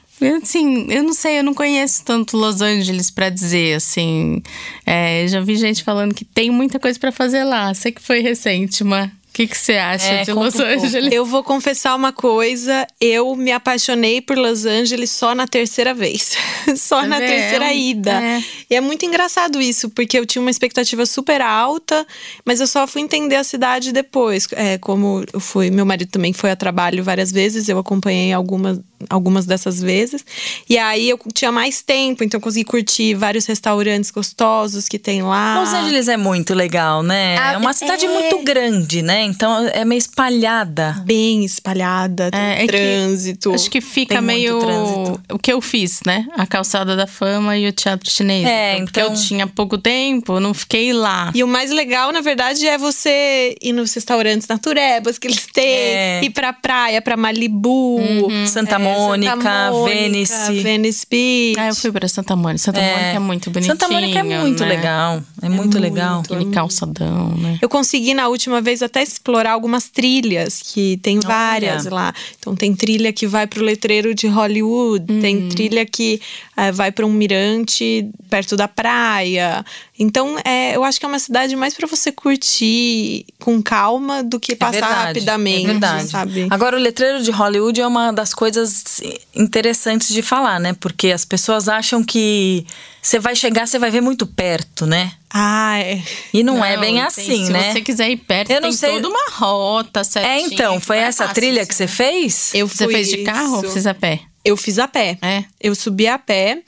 Assim, 0.40 0.86
eu 0.88 1.02
não 1.02 1.12
sei, 1.12 1.40
eu 1.40 1.42
não 1.42 1.52
conheço 1.52 2.04
tanto 2.04 2.36
Los 2.36 2.60
Angeles 2.60 3.10
pra 3.10 3.28
dizer, 3.28 3.74
assim. 3.74 4.40
É, 4.86 5.26
já 5.26 5.40
vi 5.40 5.56
gente 5.56 5.82
falando 5.82 6.14
que 6.14 6.24
tem 6.24 6.48
muita 6.50 6.78
coisa 6.78 6.96
pra 6.98 7.10
fazer 7.10 7.42
lá. 7.42 7.74
Sei 7.74 7.90
que 7.90 8.00
foi 8.00 8.20
recente, 8.20 8.84
mas 8.84 9.10
o 9.32 9.34
que, 9.34 9.46
você 9.46 9.72
acha 9.74 10.06
É, 10.06 10.24
de 10.24 10.32
Los 10.32 10.54
um 10.54 10.58
pouco. 10.58 10.84
Angeles? 10.84 11.12
Eu 11.12 11.24
vou 11.24 11.42
confessar 11.42 11.96
uma 11.96 12.12
coisa, 12.12 12.86
eu 13.00 13.34
me 13.34 13.50
apaixonei 13.50 14.20
por 14.20 14.36
Los 14.36 14.66
Angeles 14.66 15.10
só 15.10 15.34
na 15.34 15.46
terceira 15.46 15.94
vez. 15.94 16.36
só 16.76 17.00
Tá 17.00 17.06
na 17.06 17.18
terceira 17.18 17.72
ida. 17.72 18.12
É. 18.12 18.42
E 18.68 18.74
é 18.74 18.80
muito 18.80 19.06
engraçado 19.06 19.60
isso, 19.60 19.88
porque 19.88 20.18
eu 20.18 20.26
tinha 20.26 20.42
uma 20.42 20.50
expectativa 20.50 21.06
super 21.06 21.40
alta, 21.40 22.06
mas 22.44 22.60
eu 22.60 22.66
só 22.66 22.86
fui 22.86 23.00
entender 23.00 23.36
a 23.36 23.44
cidade 23.44 23.90
depois. 23.90 24.46
É, 24.52 24.76
como 24.76 25.24
eu 25.32 25.40
fui, 25.40 25.70
meu 25.70 25.86
marido 25.86 26.10
também 26.10 26.32
foi 26.34 26.50
a 26.50 26.56
trabalho 26.56 27.02
várias 27.02 27.32
vezes, 27.32 27.68
eu 27.68 27.78
acompanhei 27.78 28.32
algumas, 28.32 28.78
algumas 29.08 29.46
dessas 29.46 29.80
vezes. 29.80 30.24
E 30.68 30.78
aí 30.78 31.08
eu 31.08 31.18
tinha 31.32 31.50
mais 31.52 31.82
tempo, 31.82 32.22
então 32.24 32.38
eu 32.38 32.42
consegui 32.42 32.64
curtir 32.64 33.14
vários 33.14 33.46
restaurantes 33.46 34.10
gostosos 34.10 34.88
que 34.88 34.98
tem 34.98 35.22
lá. 35.22 35.60
Los 35.60 35.72
Angeles 35.72 36.08
é 36.08 36.16
muito 36.16 36.54
legal, 36.54 37.02
né? 37.02 37.36
Ah, 37.38 37.52
é 37.54 37.56
uma 37.56 37.72
cidade 37.72 38.04
é. 38.04 38.08
muito 38.08 38.42
grande, 38.44 39.02
né? 39.02 39.22
Então 39.22 39.68
é 39.72 39.84
meio 39.84 39.98
espalhada. 39.98 41.02
Bem 41.04 41.44
espalhada, 41.44 42.30
tem 42.30 42.40
É, 42.40 42.54
é 42.54 42.60
que 42.60 42.66
trânsito. 42.68 43.52
Acho 43.54 43.70
que 43.70 43.80
fica 43.80 44.20
meio 44.20 44.58
trânsito. 44.60 45.20
o 45.32 45.38
que 45.38 45.52
eu 45.52 45.60
fiz, 45.60 46.00
né? 46.06 46.26
A 46.36 46.46
calçada 46.46 46.96
da 46.96 47.06
fama 47.06 47.56
e 47.56 47.66
o 47.68 47.72
teatro 47.72 48.10
chinês. 48.10 48.46
É, 48.46 48.76
Porque 48.82 49.00
então- 49.00 49.12
eu 49.12 49.20
tinha 49.20 49.46
pouco 49.46 49.76
tempo, 49.78 50.40
não 50.40 50.54
fiquei 50.54 50.92
lá. 50.92 51.30
E 51.34 51.42
o 51.42 51.48
mais 51.48 51.70
legal, 51.70 52.12
na 52.12 52.20
verdade, 52.20 52.66
é 52.66 52.78
você 52.78 53.54
ir 53.60 53.72
nos 53.72 53.92
restaurantes 53.94 54.46
naturebas 54.48 55.18
que 55.18 55.26
eles 55.28 55.46
têm, 55.52 55.64
É. 55.64 56.20
ir 56.24 56.30
pra 56.30 56.52
praia, 56.52 57.00
pra 57.02 57.16
Malibu, 57.16 58.00
Santa 58.46 58.76
é, 58.76 58.78
Mônica, 58.98 59.36
Mônica, 59.36 59.84
Venice. 59.84 60.62
Venice 60.62 61.06
Beach. 61.10 61.58
Ah, 61.58 61.68
eu 61.68 61.74
fui 61.74 61.92
pra 61.92 62.08
Santa 62.08 62.36
Mônica. 62.36 62.58
Santa 62.58 62.80
Mônica 62.80 63.16
é 63.16 63.18
muito 63.18 63.50
bonitinho. 63.50 63.72
Santa 63.72 63.88
Mônica 63.88 64.18
é 64.18 64.22
muito 64.22 64.62
né? 64.62 64.68
legal. 64.68 65.22
É 65.42 65.48
muito, 65.48 65.78
legal. 65.78 66.20
Aquele 66.20 66.50
calçadão, 66.50 67.34
né? 67.36 67.58
Eu 67.60 67.68
consegui 67.68 68.14
na 68.14 68.28
última 68.28 68.60
vez 68.60 68.82
até 68.82 69.02
explorar 69.02 69.52
algumas 69.52 69.88
trilhas, 69.88 70.62
que 70.62 70.98
tem 70.98 71.18
várias 71.18 71.86
lá. 71.86 72.14
Então 72.38 72.54
tem 72.54 72.74
trilha 72.74 73.12
que 73.12 73.26
vai 73.26 73.46
pro 73.46 73.62
letreiro 73.62 74.14
de 74.14 74.28
Hollywood, 74.28 75.20
tem 75.20 75.48
trilha 75.48 75.84
que 75.84 76.20
eh, 76.56 76.72
vai 76.72 76.92
para 76.92 77.06
um 77.06 77.12
mirante 77.12 78.08
perto 78.30 78.56
da 78.56 78.68
praia. 78.68 79.64
Então 80.02 80.36
é, 80.44 80.74
eu 80.74 80.82
acho 80.82 80.98
que 80.98 81.06
é 81.06 81.08
uma 81.08 81.18
cidade 81.20 81.54
mais 81.54 81.74
para 81.74 81.86
você 81.86 82.10
curtir 82.10 83.24
com 83.38 83.62
calma 83.62 84.22
do 84.22 84.40
que 84.40 84.52
É 84.52 84.56
passar 84.56 84.72
verdade, 84.72 85.06
rapidamente, 85.06 85.64
é 85.64 85.66
verdade. 85.68 86.08
sabe? 86.08 86.46
Agora, 86.50 86.76
o 86.76 86.80
letreiro 86.80 87.22
de 87.22 87.30
Hollywood 87.30 87.80
é 87.80 87.86
uma 87.86 88.10
das 88.12 88.34
coisas 88.34 89.00
interessantes 89.34 90.08
de 90.08 90.20
falar, 90.22 90.58
né? 90.58 90.74
Porque 90.80 91.12
as 91.12 91.24
pessoas 91.24 91.68
acham 91.68 92.02
que 92.02 92.66
você 93.00 93.18
vai 93.18 93.36
chegar, 93.36 93.66
você 93.66 93.78
vai 93.78 93.90
ver 93.90 94.00
muito 94.00 94.26
perto, 94.26 94.86
né? 94.86 95.12
Ah, 95.30 95.78
é. 95.78 96.02
E 96.34 96.42
não, 96.42 96.64
é 96.64 96.76
bem 96.76 96.94
tem- 96.94 97.02
assim, 97.02 97.46
se 97.46 97.52
né? 97.52 97.72
você 97.72 97.80
quiser 97.80 98.10
ir 98.10 98.16
perto, 98.18 98.50
Eu 98.50 98.60
não 98.60 98.68
tem 98.70 98.76
sei- 98.76 98.92
toda 98.94 99.08
uma 99.08 99.30
rota 99.30 100.00
É, 100.00 100.04
certinha. 100.04 100.46
então, 100.52 100.80
foi 100.80 100.96
Não 100.96 101.04
é 101.04 101.06
essa 101.06 101.24
fácil 101.24 101.34
trilha 101.34 101.60
isso, 101.60 101.68
que 101.68 101.74
você 101.74 101.84
né? 101.84 101.88
fez? 101.88 102.50
Eu 102.54 102.68
Você 102.68 102.88
fez 102.88 103.08
de 103.08 103.18
carro 103.18 103.56
ou 103.58 103.62
isso. 103.64 103.72
fez 103.72 103.86
a 103.86 103.94
pé? 103.94 104.20
Eu 104.44 104.56
fiz 104.56 104.78
a 104.80 104.88
pé. 104.88 105.16
É? 105.22 105.44
Eu 105.60 105.74
subi 105.76 106.08
a 106.08 106.18
pé. 106.18 106.62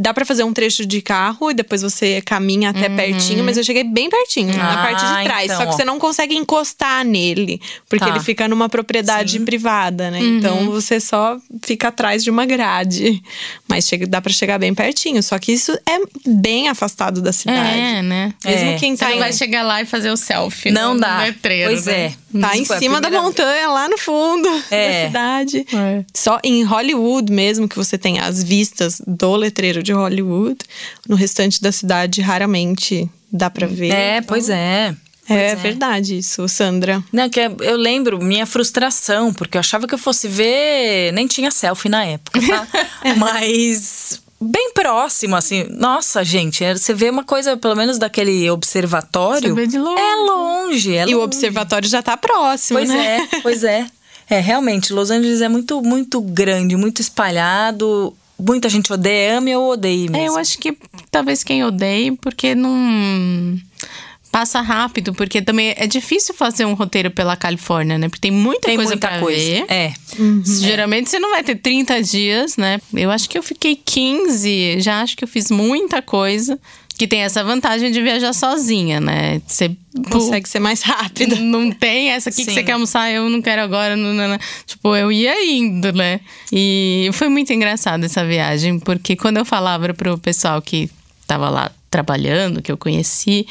Dá 0.00 0.14
pra 0.14 0.24
fazer 0.24 0.44
um 0.44 0.52
trecho 0.52 0.86
de 0.86 1.02
carro 1.02 1.50
e 1.50 1.54
depois 1.54 1.82
você 1.82 2.22
caminha 2.22 2.70
até 2.70 2.88
pertinho, 2.88 3.44
mas 3.44 3.56
eu 3.58 3.62
cheguei 3.64 3.84
bem 3.84 4.08
pertinho, 4.08 4.56
na 4.56 4.64
Uhum. 4.64 4.70
Ah, 4.70 4.82
parte 4.82 5.04
de 5.04 5.24
trás. 5.24 5.44
então, 5.44 5.56
Só 5.58 5.62
que 5.66 5.68
ó. 5.68 5.76
você 5.76 5.84
não 5.84 5.98
consegue 5.98 6.34
encostar 6.34 7.04
nele, 7.04 7.60
porque 7.88 8.04
Tá. 8.04 8.10
ele 8.10 8.20
fica 8.20 8.48
numa 8.48 8.68
propriedade 8.68 9.38
privada, 9.40 10.10
né? 10.10 10.18
Então 10.20 10.70
você 10.70 10.98
só 10.98 11.36
fica 11.62 11.88
atrás 11.88 12.24
de 12.24 12.30
uma 12.30 12.46
grade. 12.46 13.22
Mas 13.68 13.86
chega, 13.86 14.06
dá 14.06 14.20
pra 14.22 14.32
chegar 14.32 14.58
bem 14.58 14.74
pertinho. 14.74 15.22
Só 15.22 15.38
que 15.38 15.52
isso 15.52 15.72
é 15.86 15.98
bem 16.26 16.68
afastado 16.68 17.20
da 17.20 17.32
cidade. 17.32 17.78
É, 17.78 18.02
né? 18.02 18.34
Mesmo 18.44 18.70
É. 18.70 18.76
quem 18.78 18.96
Você 18.96 19.00
tá 19.04 19.10
não 19.10 19.16
em, 19.16 19.20
vai 19.20 19.32
chegar 19.32 19.62
lá 19.64 19.82
e 19.82 19.84
fazer 19.86 20.10
o 20.10 20.16
selfie 20.16 20.70
Não 20.70 20.94
no, 20.94 21.00
dá. 21.00 21.16
no 21.18 21.22
letreiro, 21.24 21.70
Pois 21.72 21.86
né? 21.86 21.92
é. 22.06 22.12
Tá 22.40 22.56
em 22.56 22.62
Isso 22.62 22.78
cima 22.78 23.00
da 23.00 23.10
montanha, 23.10 23.68
lá 23.68 23.88
no 23.88 23.98
fundo 23.98 24.48
É. 24.70 25.02
da 25.02 25.06
cidade. 25.08 25.66
É. 25.74 26.04
Só 26.14 26.38
em 26.44 26.62
Hollywood 26.62 27.30
mesmo, 27.32 27.68
que 27.68 27.76
você 27.76 27.98
tem 27.98 28.18
as 28.20 28.42
vistas 28.42 29.02
do 29.06 29.34
letreiro 29.36 29.82
de 29.82 29.89
Hollywood. 29.92 30.58
No 31.08 31.16
restante 31.16 31.60
da 31.60 31.72
cidade, 31.72 32.20
raramente 32.20 33.08
dá 33.32 33.48
pra 33.50 33.66
ver. 33.66 33.90
É, 33.92 34.16
Então, 34.18 34.28
pois 34.28 34.48
é. 34.48 34.94
Pois 35.26 35.38
É, 35.38 35.54
verdade 35.54 36.18
isso, 36.18 36.48
Sandra. 36.48 37.02
Não, 37.12 37.30
que 37.30 37.38
é- 37.38 37.54
eu 37.60 37.76
lembro 37.76 38.18
minha 38.20 38.44
frustração, 38.46 39.32
porque 39.32 39.56
eu 39.56 39.60
achava 39.60 39.86
que 39.86 39.94
eu 39.94 39.98
fosse 39.98 40.26
ver. 40.26 41.12
Nem 41.12 41.26
tinha 41.28 41.52
selfie 41.52 41.88
na 41.88 42.04
época, 42.04 42.40
tá? 42.46 42.66
Mas. 43.16 44.20
Bem 44.42 44.72
próximo, 44.72 45.36
assim. 45.36 45.66
Nossa, 45.70 46.24
gente, 46.24 46.64
é- 46.64 46.74
você 46.74 46.94
vê 46.94 47.10
uma 47.10 47.22
coisa, 47.22 47.56
pelo 47.58 47.76
menos 47.76 47.98
daquele 47.98 48.48
observatório. 48.50 49.50
Você 49.50 49.54
vê 49.54 49.66
de 49.66 49.78
longe. 49.78 50.00
É 50.00 50.14
longe, 50.16 50.96
é 50.96 51.02
E 51.02 51.14
o 51.14 51.18
longe. 51.18 51.24
observatório 51.24 51.88
já 51.88 52.02
tá 52.02 52.16
próximo, 52.16 52.78
Pois 52.78 52.88
né? 52.88 53.28
é, 53.32 53.40
pois 53.42 53.62
é. 53.64 53.86
É, 54.30 54.40
realmente, 54.40 54.92
Los 54.92 55.10
Angeles 55.10 55.42
é 55.42 55.48
muito, 55.48 55.82
muito 55.82 56.20
grande, 56.22 56.74
muito 56.74 57.00
espalhado. 57.02 58.16
Muita 58.46 58.68
gente 58.68 58.92
odeia, 58.92 59.38
ama 59.38 59.50
ou 59.58 59.72
odeia 59.72 60.10
mesmo. 60.10 60.16
É, 60.16 60.28
eu 60.28 60.36
acho 60.36 60.58
que 60.58 60.76
talvez 61.10 61.44
quem 61.44 61.64
odeie, 61.64 62.12
porque 62.16 62.54
não 62.54 63.58
passa 64.30 64.60
rápido, 64.60 65.12
porque 65.12 65.42
também 65.42 65.74
é 65.76 65.86
difícil 65.86 66.32
fazer 66.34 66.64
um 66.64 66.74
roteiro 66.74 67.10
pela 67.10 67.36
Califórnia, 67.36 67.98
né? 67.98 68.08
Porque 68.08 68.20
tem 68.20 68.30
muita 68.30 68.68
Tem 68.68 68.76
coisa 68.76 68.92
muita 68.92 69.08
pra 69.08 69.18
coisa. 69.18 69.38
ver. 69.38 69.64
É. 69.68 69.92
Geralmente 70.44 71.10
você 71.10 71.18
não 71.18 71.30
vai 71.30 71.42
ter 71.42 71.56
30 71.56 72.02
dias, 72.02 72.56
né? 72.56 72.80
Eu 72.94 73.10
acho 73.10 73.28
que 73.28 73.36
eu 73.36 73.42
fiquei 73.42 73.74
15, 73.76 74.80
já 74.80 75.02
acho 75.02 75.16
que 75.16 75.24
eu 75.24 75.28
fiz 75.28 75.50
muita 75.50 76.00
coisa. 76.00 76.58
Que 77.00 77.08
tem 77.08 77.22
essa 77.22 77.42
vantagem 77.42 77.90
de 77.90 78.02
viajar 78.02 78.34
sozinha, 78.34 79.00
né? 79.00 79.40
Você 79.46 79.74
Consegue 80.10 80.46
ser 80.46 80.58
mais 80.58 80.82
rápida. 80.82 81.34
Não 81.40 81.72
tem 81.72 82.10
essa 82.10 82.28
aqui 82.28 82.44
que 82.44 82.50
Sim. 82.50 82.56
você 82.56 82.62
quer 82.62 82.72
almoçar, 82.72 83.10
eu 83.10 83.26
não 83.30 83.40
quero 83.40 83.62
agora. 83.62 83.96
Não, 83.96 84.12
não, 84.12 84.28
não. 84.28 84.38
Tipo, 84.66 84.94
eu 84.94 85.10
ia 85.10 85.50
indo, 85.50 85.94
né? 85.94 86.20
E 86.52 87.08
foi 87.14 87.30
muito 87.30 87.50
engraçado 87.54 88.04
essa 88.04 88.22
viagem, 88.22 88.78
porque 88.78 89.16
quando 89.16 89.38
eu 89.38 89.46
falava 89.46 89.94
pro 89.94 90.18
pessoal 90.18 90.60
que 90.60 90.90
tava 91.26 91.48
lá 91.48 91.72
trabalhando, 91.90 92.60
que 92.60 92.70
eu 92.70 92.76
conheci, 92.76 93.46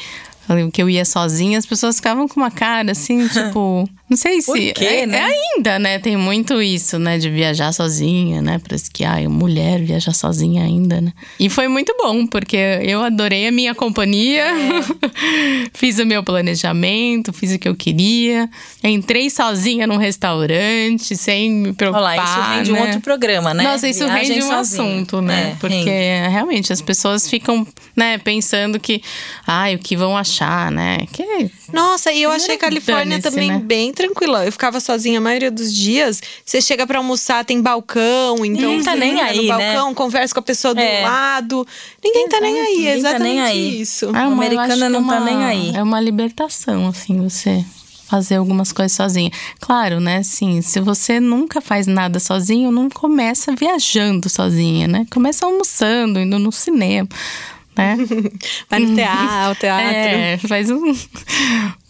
que 0.72 0.80
eu 0.80 0.88
ia 0.88 1.04
sozinha, 1.04 1.58
as 1.58 1.66
pessoas 1.66 1.96
ficavam 1.96 2.28
com 2.28 2.38
uma 2.38 2.52
cara 2.52 2.92
assim, 2.92 3.26
tipo, 3.34 3.90
não 4.10 4.16
sei 4.16 4.42
Por 4.42 4.58
se. 4.58 4.72
quê, 4.72 4.84
é, 4.84 5.06
né? 5.06 5.18
é 5.18 5.56
ainda, 5.56 5.78
né? 5.78 5.98
Tem 6.00 6.16
muito 6.16 6.60
isso, 6.60 6.98
né? 6.98 7.16
De 7.16 7.30
viajar 7.30 7.72
sozinha, 7.72 8.42
né? 8.42 8.58
Parece 8.58 8.90
que, 8.90 9.04
ai, 9.04 9.28
mulher 9.28 9.80
viajar 9.80 10.12
sozinha 10.12 10.64
ainda, 10.64 11.00
né? 11.00 11.12
E 11.38 11.48
foi 11.48 11.68
muito 11.68 11.94
bom, 11.96 12.26
porque 12.26 12.56
eu 12.82 13.04
adorei 13.04 13.46
a 13.46 13.52
minha 13.52 13.72
companhia, 13.72 14.46
fiz 15.72 16.00
o 16.00 16.04
meu 16.04 16.24
planejamento, 16.24 17.32
fiz 17.32 17.54
o 17.54 17.58
que 17.58 17.68
eu 17.68 17.76
queria, 17.76 18.50
entrei 18.82 19.30
sozinha 19.30 19.86
num 19.86 19.96
restaurante, 19.96 21.16
sem 21.16 21.48
me 21.48 21.72
preocupar. 21.72 22.02
Olha 22.02 22.16
lá, 22.16 22.24
isso 22.24 22.56
rende 22.56 22.72
um 22.72 22.74
né? 22.74 22.80
outro 22.82 23.00
programa, 23.00 23.54
né? 23.54 23.62
Nossa, 23.62 23.88
isso 23.88 24.04
Viagem 24.06 24.32
rende 24.32 24.42
um 24.42 24.48
sozinha. 24.48 24.82
assunto, 24.82 25.22
né? 25.22 25.52
É, 25.52 25.56
Porque 25.60 25.76
rende. 25.76 26.30
realmente 26.32 26.72
as 26.72 26.80
pessoas 26.80 27.30
ficam, 27.30 27.64
né, 27.94 28.18
pensando 28.18 28.80
que, 28.80 29.00
ai, 29.46 29.76
o 29.76 29.78
que 29.78 29.96
vão 29.96 30.16
achar, 30.16 30.68
né? 30.72 30.98
Que 31.12 31.48
Nossa, 31.72 32.12
e 32.12 32.22
eu 32.22 32.32
achei 32.32 32.56
Califórnia 32.56 33.20
Dane-se, 33.20 33.30
também 33.30 33.50
né? 33.50 33.62
bem 33.64 33.92
tranquila. 34.06 34.44
Eu 34.44 34.52
ficava 34.52 34.80
sozinha 34.80 35.18
a 35.18 35.20
maioria 35.20 35.50
dos 35.50 35.72
dias. 35.74 36.20
Você 36.44 36.60
chega 36.60 36.86
pra 36.86 36.98
almoçar, 36.98 37.44
tem 37.44 37.60
balcão, 37.60 38.44
então 38.44 38.68
Ninguém 38.70 38.82
tá 38.82 38.92
você 38.92 38.98
nem 38.98 39.20
aí, 39.20 39.36
no 39.48 39.56
né? 39.58 39.74
balcão, 39.74 39.94
conversa 39.94 40.34
com 40.34 40.40
a 40.40 40.42
pessoa 40.42 40.74
do 40.74 40.80
É. 40.80 41.02
lado. 41.02 41.66
Ninguém 42.02 42.28
tá 42.28 42.40
nem 42.40 42.58
aí, 42.60 42.66
é 42.66 42.68
Ninguém 42.68 42.84
tá 42.92 42.98
exatamente 43.10 43.32
nem 43.34 43.40
aí. 43.40 43.80
isso. 43.80 44.06
Ah, 44.08 44.28
uma- 44.28 44.32
americano 44.32 44.72
acho 44.72 44.82
que 44.82 44.88
não 44.88 45.06
tá 45.06 45.16
uma- 45.18 45.20
nem 45.20 45.44
aí. 45.44 45.72
É 45.76 45.82
uma 45.82 46.00
libertação, 46.00 46.88
assim, 46.88 47.20
você 47.20 47.64
fazer 48.08 48.34
algumas 48.36 48.72
coisas 48.72 48.96
sozinha. 48.96 49.30
Claro, 49.60 50.00
né, 50.00 50.16
assim, 50.16 50.60
se 50.62 50.80
você 50.80 51.20
nunca 51.20 51.60
faz 51.60 51.86
nada 51.86 52.18
sozinho, 52.18 52.72
não 52.72 52.90
começa 52.90 53.54
viajando 53.54 54.28
sozinha, 54.28 54.88
né? 54.88 55.06
Começa 55.12 55.46
almoçando, 55.46 56.18
indo 56.18 56.36
no 56.36 56.50
cinema, 56.50 57.08
né? 57.80 57.96
Vai 58.70 58.80
no 58.80 58.94
teatro, 58.94 59.60
teatro. 59.60 59.86
é, 59.96 60.38
faz 60.38 60.70
um... 60.70 60.94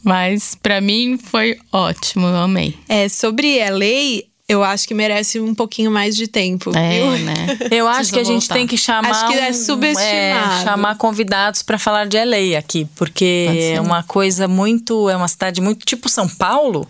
Mas 0.02 0.56
pra 0.60 0.80
mim 0.80 1.18
foi 1.18 1.58
ótimo, 1.72 2.26
eu 2.26 2.36
amei. 2.36 2.74
É, 2.88 3.08
sobre 3.08 3.58
LA, 3.68 4.22
eu 4.48 4.64
acho 4.64 4.88
que 4.88 4.94
merece 4.94 5.38
um 5.38 5.54
pouquinho 5.54 5.90
mais 5.90 6.16
de 6.16 6.26
tempo, 6.26 6.76
É, 6.76 6.90
viu? 6.90 7.18
né? 7.24 7.34
Eu 7.70 7.86
acho 7.86 8.10
Preciso 8.10 8.14
que 8.14 8.18
a 8.20 8.24
gente 8.24 8.40
voltar. 8.40 8.54
tem 8.54 8.66
que 8.66 8.76
chamar. 8.76 9.10
Acho 9.10 9.28
que 9.28 9.38
é 9.38 9.50
um- 9.50 9.54
subestimado. 9.54 10.64
chamar 10.64 10.96
convidados 10.96 11.62
para 11.62 11.78
falar 11.78 12.06
de 12.06 12.16
LA 12.16 12.58
aqui, 12.58 12.86
porque 12.96 13.72
é 13.74 13.80
uma 13.80 14.02
coisa 14.02 14.48
muito. 14.48 15.08
É 15.08 15.16
uma 15.16 15.28
cidade 15.28 15.60
muito 15.60 15.84
tipo 15.86 16.08
São 16.08 16.28
Paulo. 16.28 16.88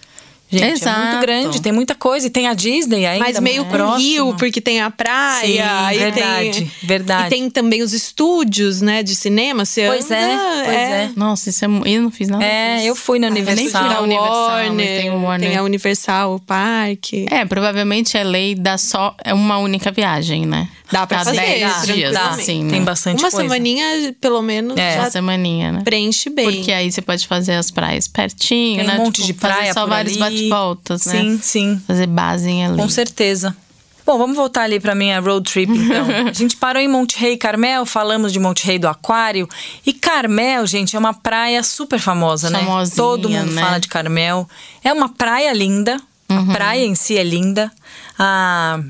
Gente, 0.50 0.64
é 0.64 0.70
Exato. 0.72 1.00
muito 1.06 1.20
grande, 1.20 1.60
tem 1.62 1.72
muita 1.72 1.94
coisa. 1.94 2.26
E 2.26 2.30
tem 2.30 2.46
a 2.48 2.54
Disney 2.54 3.06
ainda. 3.06 3.24
Mas 3.24 3.38
meio 3.40 3.64
com 3.64 3.70
próximo. 3.70 3.98
rio, 3.98 4.34
porque 4.36 4.60
tem 4.60 4.80
a 4.80 4.90
praia. 4.90 5.46
Sim, 5.46 5.58
aí 5.60 5.98
verdade, 5.98 6.50
tem, 6.58 6.70
verdade. 6.82 7.26
E 7.26 7.30
tem 7.30 7.50
também 7.50 7.82
os 7.82 7.92
estúdios, 7.92 8.80
né, 8.80 9.02
de 9.02 9.14
cinema. 9.14 9.64
Você 9.64 9.86
Pois 9.86 10.06
anda, 10.10 10.16
é, 10.16 10.62
pois 10.64 10.76
é. 10.76 11.10
Nossa, 11.16 11.50
isso 11.50 11.64
é... 11.64 11.68
Eu 11.86 12.02
não 12.02 12.10
fiz 12.10 12.28
nada 12.28 12.44
É, 12.44 12.76
disso. 12.76 12.88
eu 12.88 12.94
fui 12.96 13.18
na 13.18 13.28
Ah, 13.28 13.30
eu 13.30 13.34
nem 13.34 13.44
fui 13.44 13.52
Universal. 13.54 13.82
na 13.88 14.00
Universal, 14.00 14.46
Warner, 14.48 15.00
tem 15.00 15.10
o 15.10 15.22
Warner. 15.22 15.48
tem 15.50 15.58
a 15.58 15.62
Universal, 15.62 16.34
o 16.34 16.40
parque. 16.40 17.26
É, 17.30 17.44
provavelmente 17.44 18.18
a 18.18 18.22
lei 18.22 18.54
dá 18.54 18.76
só 18.76 19.14
é 19.24 19.32
uma 19.32 19.58
única 19.58 19.90
viagem, 19.90 20.46
né? 20.46 20.68
Dá 20.90 21.06
pra 21.06 21.18
Dá 21.18 21.24
fazer, 21.26 21.40
10 21.40 21.60
dá, 21.86 21.92
dias, 21.92 22.12
Dá, 22.12 22.30
assim, 22.30 22.64
né? 22.64 22.70
tem 22.72 22.82
bastante 22.82 23.20
Uma 23.22 23.30
coisa. 23.30 23.48
semaninha, 23.48 24.12
pelo 24.20 24.42
menos, 24.42 24.76
É. 24.76 24.96
Uma 24.96 25.04
já 25.04 25.10
semaninha, 25.12 25.70
né? 25.70 25.82
preenche 25.84 26.28
bem. 26.30 26.50
Porque 26.50 26.72
aí 26.72 26.90
você 26.90 27.00
pode 27.00 27.28
fazer 27.28 27.52
as 27.52 27.70
praias 27.70 28.08
pertinho, 28.08 28.78
Tem 28.78 28.86
né? 28.88 28.94
um 28.94 29.04
monte 29.04 29.16
Tipo, 29.22 29.26
de 29.28 29.34
praia 29.34 29.72
só 29.72 29.82
por 29.82 29.90
vários 29.90 30.20
ali. 30.20 30.39
Bate-voltas, 30.48 31.06
né? 31.06 31.12
Sim, 31.12 31.40
sim. 31.42 31.82
Fazer 31.86 32.06
base 32.06 32.48
em 32.48 32.68
LA. 32.68 32.76
Com 32.76 32.88
certeza. 32.88 33.56
Bom, 34.04 34.18
vamos 34.18 34.36
voltar 34.36 34.62
ali 34.62 34.80
para 34.80 34.94
minha 34.94 35.20
road 35.20 35.48
trip, 35.48 35.70
então. 35.70 36.06
a 36.28 36.32
gente 36.32 36.56
parou 36.56 36.82
em 36.82 36.88
Monte 36.88 37.18
Rei 37.18 37.36
Carmel, 37.36 37.86
falamos 37.86 38.32
de 38.32 38.40
Monte 38.40 38.66
Rei 38.66 38.78
do 38.78 38.88
Aquário. 38.88 39.48
E 39.86 39.92
Carmel, 39.92 40.66
gente, 40.66 40.96
é 40.96 40.98
uma 40.98 41.14
praia 41.14 41.62
super 41.62 42.00
famosa, 42.00 42.50
né? 42.50 42.60
Todo 42.96 43.28
mundo 43.28 43.52
né? 43.52 43.62
fala 43.62 43.78
de 43.78 43.88
Carmel. 43.88 44.48
É 44.82 44.92
uma 44.92 45.08
praia 45.08 45.52
linda. 45.52 46.00
Uhum. 46.28 46.50
A 46.50 46.52
praia 46.52 46.84
em 46.84 46.94
si 46.94 47.16
é 47.16 47.22
linda. 47.22 47.70
A 48.18 48.80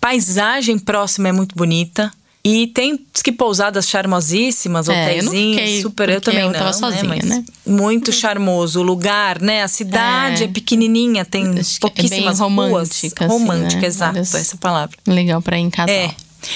paisagem 0.00 0.78
próxima 0.78 1.28
é 1.28 1.32
muito 1.32 1.56
bonita. 1.56 2.12
E 2.50 2.66
tem 2.68 2.98
que 3.22 3.32
pousadas 3.32 3.88
charmosíssimas, 3.88 4.88
É, 4.88 5.18
super. 5.82 6.08
Eu 6.08 6.20
também 6.20 6.40
eu 6.40 6.46
não, 6.50 6.58
tava 6.58 6.72
sozinha, 6.72 7.02
né? 7.16 7.18
Né? 7.24 7.44
Muito 7.66 8.10
charmoso 8.12 8.80
o 8.80 8.82
lugar, 8.82 9.40
né? 9.40 9.62
A 9.62 9.68
cidade 9.68 10.42
é, 10.44 10.46
É. 10.46 10.48
pequenininha, 10.48 11.24
tem 11.24 11.44
é 11.58 11.62
pouquíssimas 11.80 12.38
romântica, 12.38 13.26
ruas. 13.26 13.32
assim, 13.36 13.44
Romântica, 13.44 13.80
né? 13.82 13.86
exato, 13.86 14.12
Várias- 14.14 14.34
essa 14.34 14.56
palavra. 14.56 14.96
Legal 15.06 15.42
pra 15.42 15.58
ir 15.58 15.62
em 15.62 15.70
casal. 15.70 15.94
É. 15.94 16.14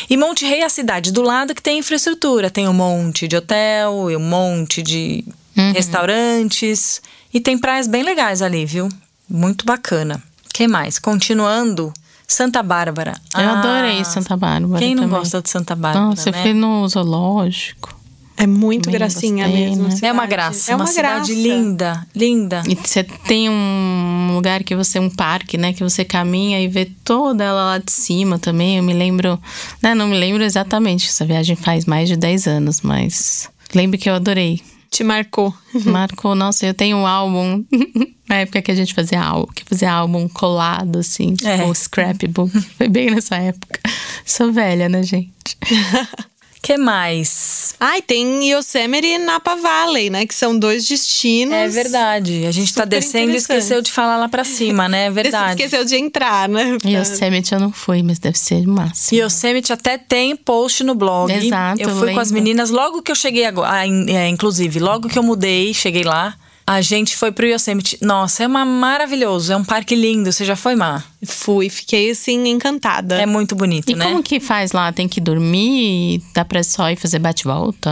E 0.09 0.17
Monte 0.17 0.47
Rei 0.47 0.61
é 0.61 0.65
a 0.65 0.69
cidade 0.69 1.11
do 1.13 1.21
lado 1.23 1.55
que 1.55 1.61
tem 1.63 1.79
infraestrutura. 1.81 2.49
Tem 2.49 2.69
um 2.69 2.73
monte 2.73 3.27
de 3.29 3.37
hotel 3.37 4.11
e 4.11 4.17
um 4.17 4.21
monte 4.21 4.81
de 4.81 5.25
Uhum. 5.57 5.73
restaurantes. 5.73 7.03
E 7.35 7.41
tem 7.41 7.59
praias 7.59 7.87
bem 7.87 8.03
legais 8.03 8.41
ali, 8.43 8.65
viu? 8.65 8.89
Muito 9.29 9.65
bacana. 9.67 10.23
que 10.55 10.69
mais? 10.69 10.99
Continuando, 10.99 11.93
Santa 12.33 12.63
Bárbara. 12.63 13.13
Eu 13.35 13.41
Ah, 13.49 13.59
adorei 13.61 14.05
Santa 14.05 14.37
Bárbara 14.37 14.79
Quem 14.79 14.95
não 14.95 15.05
também. 15.05 15.19
gosta 15.19 15.41
de 15.43 15.49
Santa 15.51 15.75
Bárbara, 15.77 16.07
Nossa, 16.07 16.29
eu 16.29 16.33
né? 16.33 16.43
fui 16.43 16.53
no 16.55 16.87
zoológico. 16.89 18.01
É 18.35 18.47
muito 18.47 18.85
Também 18.85 18.99
gracinha 18.99 19.45
gostei, 19.47 19.67
mesmo. 19.69 19.85
a 19.85 19.89
né? 19.89 19.95
É 20.03 20.13
uma 20.13 20.23
cidade. 20.23 20.29
graça. 20.31 20.73
É 20.73 20.75
uma, 20.75 20.85
uma 20.85 20.91
cidade 20.91 21.33
graça. 21.35 21.49
linda, 21.49 22.07
linda. 22.15 22.63
E 22.67 22.75
você 22.75 23.05
tem 23.05 23.49
um 23.49 24.33
lugar 24.35 24.65
que 24.65 24.75
você, 24.75 24.99
um 24.99 25.11
parque, 25.11 25.57
né? 25.59 25.73
Que 25.73 25.85
você 25.85 26.05
caminha 26.05 26.59
e 26.61 26.67
vê 26.67 26.87
toda 27.05 27.45
ela 27.45 27.65
lá 27.65 27.79
de 27.79 27.93
cima 27.93 28.39
também. 28.39 28.79
Eu 28.79 28.83
me 28.83 28.95
lembro, 28.95 29.39
né? 29.83 29.95
Não 29.95 30.09
me 30.09 30.19
lembro 30.19 30.43
exatamente. 30.43 31.09
Essa 31.09 31.25
viagem 31.27 31.55
faz 31.55 31.85
mais 31.85 32.09
de 32.09 32.17
10 32.17 32.47
anos, 32.49 32.81
mas 32.81 33.49
lembro 33.75 33.99
que 33.99 34.09
eu 34.11 34.15
adorei. 34.15 34.61
Te 34.93 35.03
marcou. 35.03 35.53
Marcou, 35.87 36.35
nossa, 36.35 36.67
eu 36.67 36.75
tenho 36.75 36.99
um 36.99 37.07
álbum. 37.07 37.65
Na 38.29 38.37
época 38.37 38.61
que 38.63 38.71
a 38.71 38.75
gente 38.75 38.93
fazia 38.95 39.21
álbum, 39.23 39.51
que 39.53 39.65
fazia 39.65 39.91
álbum 39.93 40.29
colado, 40.29 40.99
assim, 40.99 41.35
É. 41.45 41.59
tipo 41.59 41.75
scrapbook. 41.75 42.51
Foi 42.77 42.89
bem 42.89 43.11
nessa 43.11 43.37
época. 43.37 43.81
Sou 44.25 44.53
velha, 44.53 44.89
né, 44.89 45.03
gente? 45.03 45.57
que 46.63 46.79
mais? 46.79 47.75
Ai, 47.81 48.01
tem 48.01 48.49
Yosemite 48.53 49.05
e 49.07 49.19
Napa 49.19 49.57
Valley, 49.57 50.09
né? 50.11 50.25
Que 50.25 50.33
são 50.35 50.57
dois 50.57 50.87
destinos. 50.87 51.53
É 51.55 51.69
verdade. 51.69 52.47
A 52.47 52.53
gente 52.53 52.73
tá 52.73 52.85
descendo 52.85 53.33
e 53.33 53.37
esqueceu 53.37 53.83
de 53.83 53.91
falar 53.91 54.17
lá 54.17 54.29
pra 54.29 54.45
cima, 54.45 54.89
né? 54.89 55.07
É 55.07 55.11
verdade. 55.13 55.51
esqueceu 55.61 55.85
de 55.85 55.97
entrar, 55.97 56.49
né? 56.49 56.79
Yosemite 56.85 57.53
eu 57.53 57.59
não 57.59 57.73
fui, 57.73 58.03
mas 58.05 58.21
deve 58.21 58.39
ser 58.39 58.65
o 58.65 58.69
máximo. 58.71 59.21
Yosemite 59.21 59.73
até 59.73 59.99
tem 59.99 60.37
post 60.37 60.85
no 60.85 60.95
blog. 60.95 61.33
Exato, 61.33 61.81
Eu 61.83 61.91
fui 61.97 62.15
com 62.15 62.21
as 62.21 62.31
lembro. 62.31 62.45
meninas 62.45 62.71
logo 62.71 63.03
que 63.03 63.11
eu 63.11 63.17
cheguei 63.17 63.45
agora. 63.45 63.69
ah, 63.73 63.87
é, 63.87 64.29
inclusive, 64.29 64.79
logo 64.79 65.09
que 65.09 65.19
eu 65.19 65.23
mudei, 65.25 65.75
cheguei 65.75 66.05
lá. 66.05 66.37
A 66.67 66.81
gente 66.81 67.17
foi 67.17 67.33
pro 67.33 67.47
Yosemite. 67.47 67.99
Nossa, 68.01 68.45
é 68.45 68.47
uma 68.47 68.65
maravilhoso. 68.65 69.53
É 69.53 69.57
um 69.57 69.65
parque 69.65 69.95
lindo. 69.95 70.31
Você 70.33 70.45
já 70.45 70.55
foi, 70.57 70.75
Má? 70.77 71.03
Fui, 71.25 71.69
fiquei 71.69 72.11
assim, 72.11 72.49
encantada. 72.49 73.17
É 73.21 73.27
muito 73.27 73.55
bonito, 73.57 73.91
E 73.91 73.95
né? 73.95 74.05
como 74.05 74.23
que 74.23 74.39
faz 74.41 74.73
lá? 74.73 74.93
Tem 74.93 75.09
que 75.09 75.21
dormir? 75.21 76.23
Dá 76.35 76.45
pra 76.45 76.63
só 76.63 76.89
ir 76.91 76.97
fazer 76.97 77.19
bate-volta? 77.19 77.91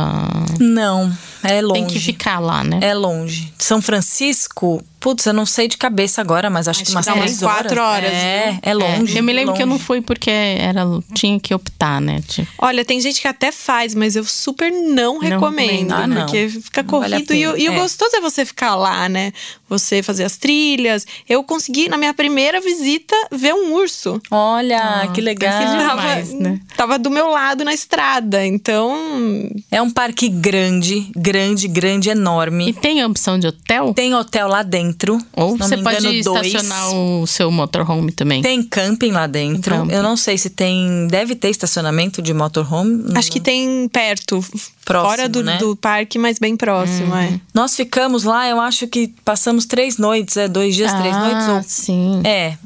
Não, 0.59 1.13
é 1.43 1.61
longe. 1.61 1.73
Tem 1.81 1.87
que 1.87 2.01
ficar 2.01 2.39
lá, 2.39 2.63
né? 2.65 2.79
É 2.83 2.95
longe. 2.95 3.53
São 3.59 3.81
Francisco, 3.81 4.83
putz, 4.99 5.25
eu 5.27 5.33
não 5.33 5.47
sei 5.47 5.69
de 5.69 5.77
cabeça 5.77 6.21
agora, 6.21 6.51
mas 6.51 6.67
acho, 6.69 6.83
Acho 6.83 6.91
que 6.91 6.97
umas 6.97 7.05
que 7.07 7.11
dá 7.13 7.17
umas 7.17 7.25
três 7.27 7.43
horas. 7.43 7.57
quatro 7.63 7.81
horas, 7.83 8.13
É, 8.13 8.51
viu? 8.51 8.59
é 8.63 8.75
longe. 8.75 9.17
É, 9.17 9.21
eu 9.21 9.25
me 9.25 9.33
lembro 9.33 9.55
que 9.55 9.63
eu 9.63 9.67
não 9.67 9.75
longe. 9.75 9.85
fui 9.85 10.01
porque 10.01 10.31
era, 10.31 10.83
tinha 11.15 11.39
que 11.41 11.55
optar, 11.55 12.01
né? 12.01 12.21
Tipo, 12.27 12.49
Olha, 12.59 12.85
tem 12.85 13.01
gente 13.01 13.21
que 13.21 13.29
até 13.29 13.51
faz, 13.53 13.95
mas 13.95 14.17
eu 14.17 14.25
super 14.25 14.71
não 14.71 15.19
recomendo. 15.19 15.91
recomendo. 15.91 15.93
Ah, 15.93 16.07
não. 16.07 16.17
Porque 16.27 16.49
fica 16.49 16.83
Não 16.83 17.01
vale 17.01 17.25
corrido. 17.25 17.35
e 17.35 17.47
o, 17.47 17.53
pena. 17.53 17.65
e 17.65 17.69
o 17.69 17.73
É. 17.73 17.79
gostoso 17.79 18.17
é 18.17 18.21
você 18.21 18.45
ficar 18.45 18.75
lá, 18.75 19.09
né? 19.09 19.33
Você 19.69 20.03
fazer 20.03 20.25
as 20.25 20.37
trilhas. 20.37 21.07
Eu 21.29 21.45
consegui, 21.45 21.89
na 21.89 21.97
minha 21.97 22.13
primeira 22.13 22.61
visita, 22.61 23.15
ver 23.31 23.55
um 23.55 23.73
urso. 23.75 24.21
Olha, 24.31 25.09
que 25.15 25.21
legal. 25.21 25.53
ser 25.53 25.67
Tava, 25.79 26.01
demais, 26.01 26.33
né? 26.35 26.61
tava 26.77 26.99
do 26.99 27.09
meu 27.11 27.29
lado 27.29 27.65
na 27.65 27.73
estrada. 27.73 28.45
Então, 28.45 29.49
É 29.71 29.81
um 29.81 29.91
parque 29.91 30.29
grande, 30.29 31.07
grande, 31.15 31.30
grande, 31.33 32.09
E 32.09 32.11
enorme. 32.11 32.73
tem 32.73 33.01
a 33.03 33.07
opção 33.07 33.39
de 33.39 33.47
hotel? 33.47 33.93
Tem 33.95 34.15
hotel 34.15 34.49
lá 34.49 34.63
dentro. 34.63 35.19
Ou 35.35 35.57
você 35.57 35.77
me 35.77 35.83
pode 35.83 35.99
engano, 36.07 36.23
dois. 36.23 36.47
estacionar 36.47 36.95
o 36.95 37.27
seu 37.27 37.51
motorhome 37.51 38.13
também. 38.13 38.43
Tem 38.43 38.63
camping 38.63 39.13
lá 39.13 39.27
dentro. 39.27 39.75
Camping. 39.75 39.93
Eu 39.95 40.03
não 40.03 40.17
sei 40.17 40.37
se 40.39 40.51
tem. 40.51 41.07
Deve 41.09 41.35
ter 41.35 41.51
estacionamento 41.51 42.21
de 42.23 42.33
motorhome. 42.35 43.05
acho 43.15 43.31
que 43.31 43.41
tem 43.41 43.89
perto. 43.89 44.45
Próximo, 44.85 45.11
fora 45.11 45.29
do, 45.29 45.43
né? 45.43 45.57
do 45.59 45.77
parque, 45.77 46.19
mas 46.19 46.39
bem 46.39 46.57
próximo, 46.57 47.15
é. 47.15 47.39
Nós 47.55 47.77
ficamos 47.77 48.25
lá, 48.25 48.49
eu 48.49 48.61
acho 48.61 48.89
que 48.89 49.09
passamos 49.25 49.65
três 49.65 49.99
noites, 49.99 50.37
é 50.37 50.49
dois 50.49 50.75
dias, 50.75 50.93
três 50.93 51.15
Ah, 51.15 51.21
noites. 51.21 51.49
Ou... 51.49 51.63
sim. 51.63 52.21
É. 52.25 52.57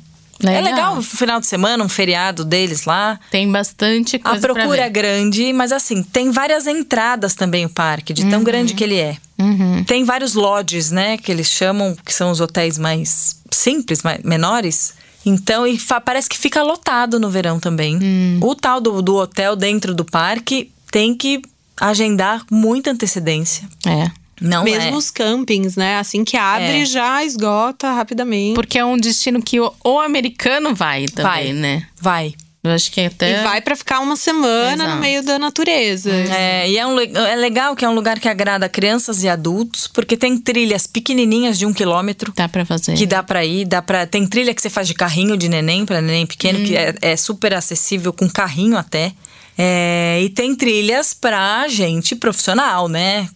Legal. 0.44 0.61
É 0.61 0.62
legal 0.62 0.98
o 0.98 1.02
final 1.02 1.40
de 1.40 1.46
semana, 1.46 1.83
um 1.83 1.88
feriado 1.88 2.44
deles 2.44 2.85
lá. 2.85 3.18
Tem 3.30 3.50
bastante 3.50 4.16
A 4.16 4.30
coisa 4.30 4.40
pra 4.40 4.54
procura 4.54 4.83
é 4.83 4.90
grande, 4.90 5.52
mas 5.52 5.72
assim, 5.72 6.02
tem 6.02 6.30
várias 6.30 6.66
entradas 6.66 7.35
também 7.35 7.64
o 7.64 7.68
parque, 7.68 8.12
de 8.12 8.26
tão 8.26 8.44
grande 8.44 8.74
que 8.74 8.85
ele 8.85 8.96
é. 8.96 9.16
Uhum. 9.38 9.83
Tem 9.85 10.04
vários 10.04 10.35
lodges, 10.35 10.90
né, 10.90 11.16
que 11.16 11.33
eles 11.33 11.48
chamam, 11.48 11.96
que 12.04 12.12
são 12.12 12.30
os 12.30 12.40
hotéis 12.40 12.78
mais 12.78 13.40
simples, 13.50 14.02
mais, 14.02 14.22
menores. 14.22 14.94
Então, 15.26 15.66
e 15.66 15.78
parece 16.04 16.28
que 16.28 16.37
fica 16.37 16.62
lotado 16.62 17.18
no 17.18 17.30
verão 17.30 17.59
também. 17.59 17.96
Hum. 17.96 18.38
O 18.42 18.54
tal 18.54 18.80
do, 18.80 19.00
do 19.00 19.16
hotel 19.16 19.57
dentro 19.57 19.94
do 19.94 20.04
parque 20.04 20.70
tem 20.90 21.14
que 21.14 21.40
agendar 21.80 22.44
muita 22.50 22.90
antecedência. 22.90 23.66
É. 23.87 24.11
Não 24.44 24.64
Mesmo 24.64 24.94
é. 24.94 24.96
os 24.96 25.11
campings, 25.11 25.76
né? 25.76 25.98
Assim 25.98 26.24
que 26.24 26.37
abre, 26.37 26.83
É. 26.83 26.85
já 26.85 27.24
esgota 27.24 27.90
rapidamente. 27.92 28.54
Porque 28.54 28.78
é 28.78 28.85
um 28.85 28.96
destino 28.96 29.42
que 29.42 29.59
o, 29.61 29.72
o 29.85 29.98
americano 30.00 30.74
vai 30.74 31.07
também, 31.07 31.24
Vai. 31.33 31.52
né? 31.52 31.87
Vai. 32.00 32.35
Eu 32.62 32.70
acho 32.70 32.90
que 32.90 32.98
até. 33.02 33.40
E 33.40 33.44
vai 33.44 33.61
pra 33.61 33.76
ficar 33.76 34.00
uma 34.00 34.16
semana 34.16 34.85
Exato. 34.85 34.94
no 34.94 35.00
meio 35.02 35.22
da 35.22 35.38
natureza. 35.38 36.11
É, 36.11 36.66
e 36.66 36.78
é, 36.78 36.87
um, 36.87 36.98
é 36.98 37.37
legal 37.37 37.76
que 37.76 37.85
é 37.85 37.88
um 37.88 37.92
lugar 37.94 38.18
que 38.18 38.26
agrada 38.26 38.66
crianças 38.70 39.22
e 39.22 39.28
adultos, 39.28 39.87
porque 39.87 40.16
tem 40.16 40.38
trilhas 40.38 40.87
pequenininhas 40.87 41.59
de 41.59 41.66
um 41.66 41.74
quilômetro. 41.74 42.33
Dá 42.35 42.48
pra 42.48 42.64
fazer. 42.64 42.94
Que 42.94 43.04
dá 43.04 43.22
pra 43.22 43.44
ir, 43.44 43.66
dá 43.66 43.83
pra. 43.83 44.07
Tem 44.07 44.26
trilha 44.26 44.54
que 44.54 44.62
você 44.62 44.70
faz 44.70 44.88
de 44.88 44.94
carrinho 44.94 45.37
de 45.37 45.46
neném 45.46 45.85
pra 45.85 46.00
neném 46.00 46.24
pequeno, 46.26 46.61
que 46.64 46.72
Hum. 46.72 46.76
é, 46.78 46.94
é 47.12 47.16
super 47.16 47.52
acessível 47.52 48.14
com 48.14 48.26
carrinho 48.30 48.78
até. 48.78 49.12
É, 49.59 50.20
e 50.22 50.30
tem 50.30 50.54
trilhas 50.57 51.12
pra 51.12 51.68
gente 51.68 52.16
profissional, 52.16 52.88
né? 52.88 53.28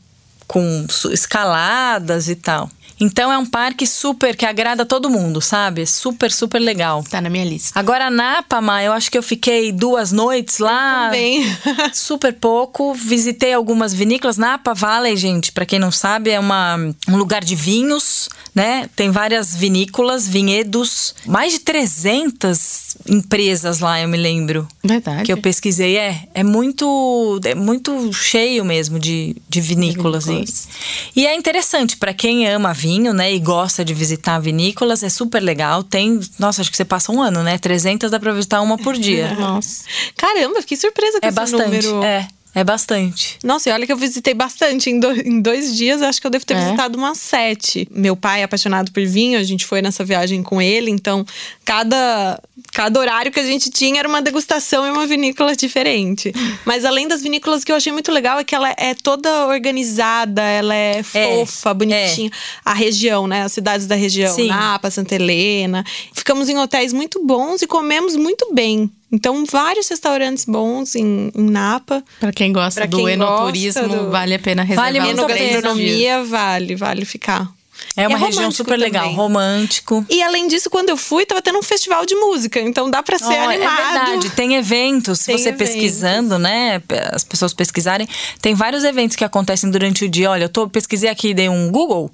Com 0.48 0.86
escaladas 1.12 2.28
e 2.28 2.34
tal. 2.34 2.68
Então 3.00 3.32
é 3.32 3.38
um 3.38 3.46
parque 3.46 3.86
super 3.86 4.36
que 4.36 4.44
agrada 4.44 4.84
todo 4.84 5.08
mundo, 5.08 5.40
sabe? 5.40 5.86
Super, 5.86 6.32
super 6.32 6.58
legal. 6.58 7.04
Tá 7.08 7.20
na 7.20 7.30
minha 7.30 7.44
lista. 7.44 7.78
Agora, 7.78 8.10
Napa, 8.10 8.60
Ma, 8.60 8.82
eu 8.82 8.92
acho 8.92 9.10
que 9.10 9.16
eu 9.16 9.22
fiquei 9.22 9.70
duas 9.70 10.10
noites 10.10 10.58
lá. 10.58 11.04
Também. 11.06 11.44
Super 11.94 12.32
pouco. 12.32 12.92
Visitei 12.94 13.54
algumas 13.54 13.94
vinícolas. 13.94 14.36
Napa 14.36 14.74
Valley, 14.74 15.16
gente, 15.16 15.52
pra 15.52 15.64
quem 15.64 15.78
não 15.78 15.92
sabe, 15.92 16.30
é 16.30 16.40
uma, 16.40 16.76
um 17.08 17.16
lugar 17.16 17.44
de 17.44 17.54
vinhos, 17.54 18.28
né? 18.54 18.90
Tem 18.96 19.10
várias 19.10 19.54
vinícolas, 19.54 20.26
vinhedos. 20.26 21.14
Mais 21.24 21.52
de 21.52 21.60
300 21.60 22.87
empresas 23.06 23.78
lá, 23.80 24.00
eu 24.00 24.08
me 24.08 24.16
lembro. 24.16 24.66
Verdade. 24.82 25.24
Que 25.24 25.32
eu 25.32 25.38
pesquisei. 25.38 25.96
É, 25.96 26.22
é 26.34 26.42
muito, 26.42 27.40
é 27.44 27.54
muito 27.54 28.12
cheio 28.12 28.64
mesmo 28.64 28.98
de, 28.98 29.36
de 29.48 29.60
vinícolas. 29.60 30.24
E, 30.26 30.28
Vinícolas. 30.28 30.68
e 31.16 31.26
é 31.26 31.34
interessante 31.36 31.96
pra 31.96 32.12
quem 32.14 32.46
ama 32.48 32.72
vinho, 32.72 33.12
né? 33.12 33.32
E 33.32 33.38
gosta 33.38 33.84
de 33.84 33.94
visitar 33.94 34.38
vinícolas. 34.38 35.02
É 35.02 35.08
super 35.08 35.40
legal. 35.42 35.82
Tem, 35.82 36.20
nossa, 36.38 36.60
acho 36.60 36.70
que 36.70 36.76
você 36.76 36.84
passa 36.84 37.12
um 37.12 37.20
ano, 37.22 37.42
né? 37.42 37.58
300 37.58 38.10
dá 38.10 38.18
pra 38.20 38.32
visitar 38.32 38.60
uma 38.60 38.76
por 38.78 38.96
dia. 38.96 39.34
Nossa. 39.38 39.84
Caramba, 40.16 40.60
fiquei 40.60 40.76
surpresa 40.76 41.20
com 41.20 41.26
É 41.26 41.28
esse 41.28 41.36
bastante. 41.36 41.86
número. 41.86 42.02
É, 42.04 42.08
é 42.18 42.28
bastante. 42.64 43.38
Nossa, 43.44 43.68
e 43.70 43.72
olha 43.72 43.86
que 43.86 43.92
eu 43.92 43.96
visitei 43.96 44.34
bastante. 44.34 44.90
Em, 44.90 44.98
do- 44.98 45.12
em 45.12 45.40
dois 45.40 45.76
dias, 45.76 46.02
acho 46.02 46.20
que 46.20 46.26
eu 46.26 46.30
devo 46.30 46.44
ter 46.44 46.54
É? 46.54 46.64
visitado 46.64 46.98
umas 46.98 47.18
sete. 47.18 47.86
Meu 47.90 48.16
pai 48.16 48.40
é 48.40 48.44
apaixonado 48.44 48.90
por 48.90 49.04
vinho, 49.06 49.38
a 49.38 49.42
gente 49.44 49.64
foi 49.64 49.80
nessa 49.80 50.04
viagem 50.04 50.42
com 50.42 50.60
ele. 50.60 50.90
Então, 50.90 51.24
cada, 51.64 52.40
cada 52.72 52.98
horário 52.98 53.30
que 53.30 53.38
a 53.38 53.44
gente 53.44 53.70
tinha 53.70 54.00
era 54.00 54.08
uma 54.08 54.20
degustação 54.22 54.86
em 54.86 54.90
uma 54.90 55.06
vinícola 55.06 55.54
diferente. 55.54 56.32
Mas 56.64 56.84
além 56.84 57.06
das 57.06 57.22
vinícolas, 57.22 57.62
o 57.62 57.66
que 57.66 57.70
eu 57.72 57.76
achei 57.76 57.92
muito 57.92 58.10
legal 58.10 58.38
é 58.38 58.44
que 58.44 58.54
ela 58.54 58.74
é 58.76 58.94
toda 58.94 59.46
organizada, 59.46 60.42
ela 60.42 60.74
é 60.74 61.02
fofa, 61.02 61.72
bonitinha. 61.74 62.30
A 62.64 62.74
região, 62.74 63.26
né? 63.26 63.42
As 63.42 63.52
cidades 63.52 63.86
da 63.86 63.94
região. 63.94 64.34
Sim. 64.34 64.48
Napa, 64.48 64.90
Santa 64.90 65.14
Helena. 65.14 65.84
Ficamos 66.12 66.48
em 66.48 66.58
hotéis 66.58 66.92
muito 66.92 67.24
bons 67.24 67.62
e 67.62 67.66
comemos 67.66 68.16
muito 68.16 68.52
bem. 68.54 68.90
Então, 69.10 69.44
vários 69.50 69.88
restaurantes 69.88 70.44
bons 70.44 70.94
em, 70.94 71.32
em 71.34 71.42
Napa. 71.50 72.04
Pra 72.20 72.30
quem 72.32 72.52
gosta 72.52 72.82
Pra 72.82 72.86
do 72.90 72.96
quem 72.98 73.08
enoturismo, 73.10 73.82
gosta 73.88 73.96
do- 74.04 74.10
vale 74.10 74.34
a 74.34 74.38
pena 74.38 74.62
reservar 74.62 74.84
Vale 74.92 74.98
a. 74.98 75.06
Enogastronomia 75.48 76.24
vale, 76.24 76.74
vale 76.76 77.04
ficar. 77.04 77.50
É 77.96 78.06
uma 78.06 78.16
é 78.18 78.20
região 78.20 78.50
super 78.50 78.76
legal, 78.78 79.02
também. 79.04 79.16
romântico. 79.16 80.04
E 80.08 80.22
além 80.22 80.46
disso, 80.48 80.70
quando 80.70 80.88
eu 80.88 80.96
fui, 80.96 81.26
tava 81.26 81.42
tendo 81.42 81.58
um 81.58 81.62
festival 81.62 82.06
de 82.06 82.14
música, 82.14 82.60
então 82.60 82.90
dá 82.90 83.02
pra 83.02 83.18
ser 83.18 83.32
é 83.32 83.44
animado. 83.44 83.76
verdade, 83.76 84.30
tem 84.30 84.54
eventos. 84.54 85.20
Se 85.20 85.26
Tem 85.26 85.38
você 85.38 85.48
eventos. 85.48 85.68
pesquisando, 85.72 86.38
né? 86.38 86.80
As 87.12 87.24
pessoas 87.24 87.52
pesquisarem, 87.52 88.08
tem 88.40 88.54
vários 88.54 88.84
eventos 88.84 89.16
que 89.16 89.24
acontecem 89.24 89.70
durante 89.70 90.04
o 90.04 90.08
dia. 90.08 90.30
Olha, 90.30 90.44
eu 90.44 90.48
tô, 90.48 90.68
pesquisei 90.68 91.08
aqui, 91.10 91.34
dei 91.34 91.48
um 91.48 91.70
Google. 91.70 92.10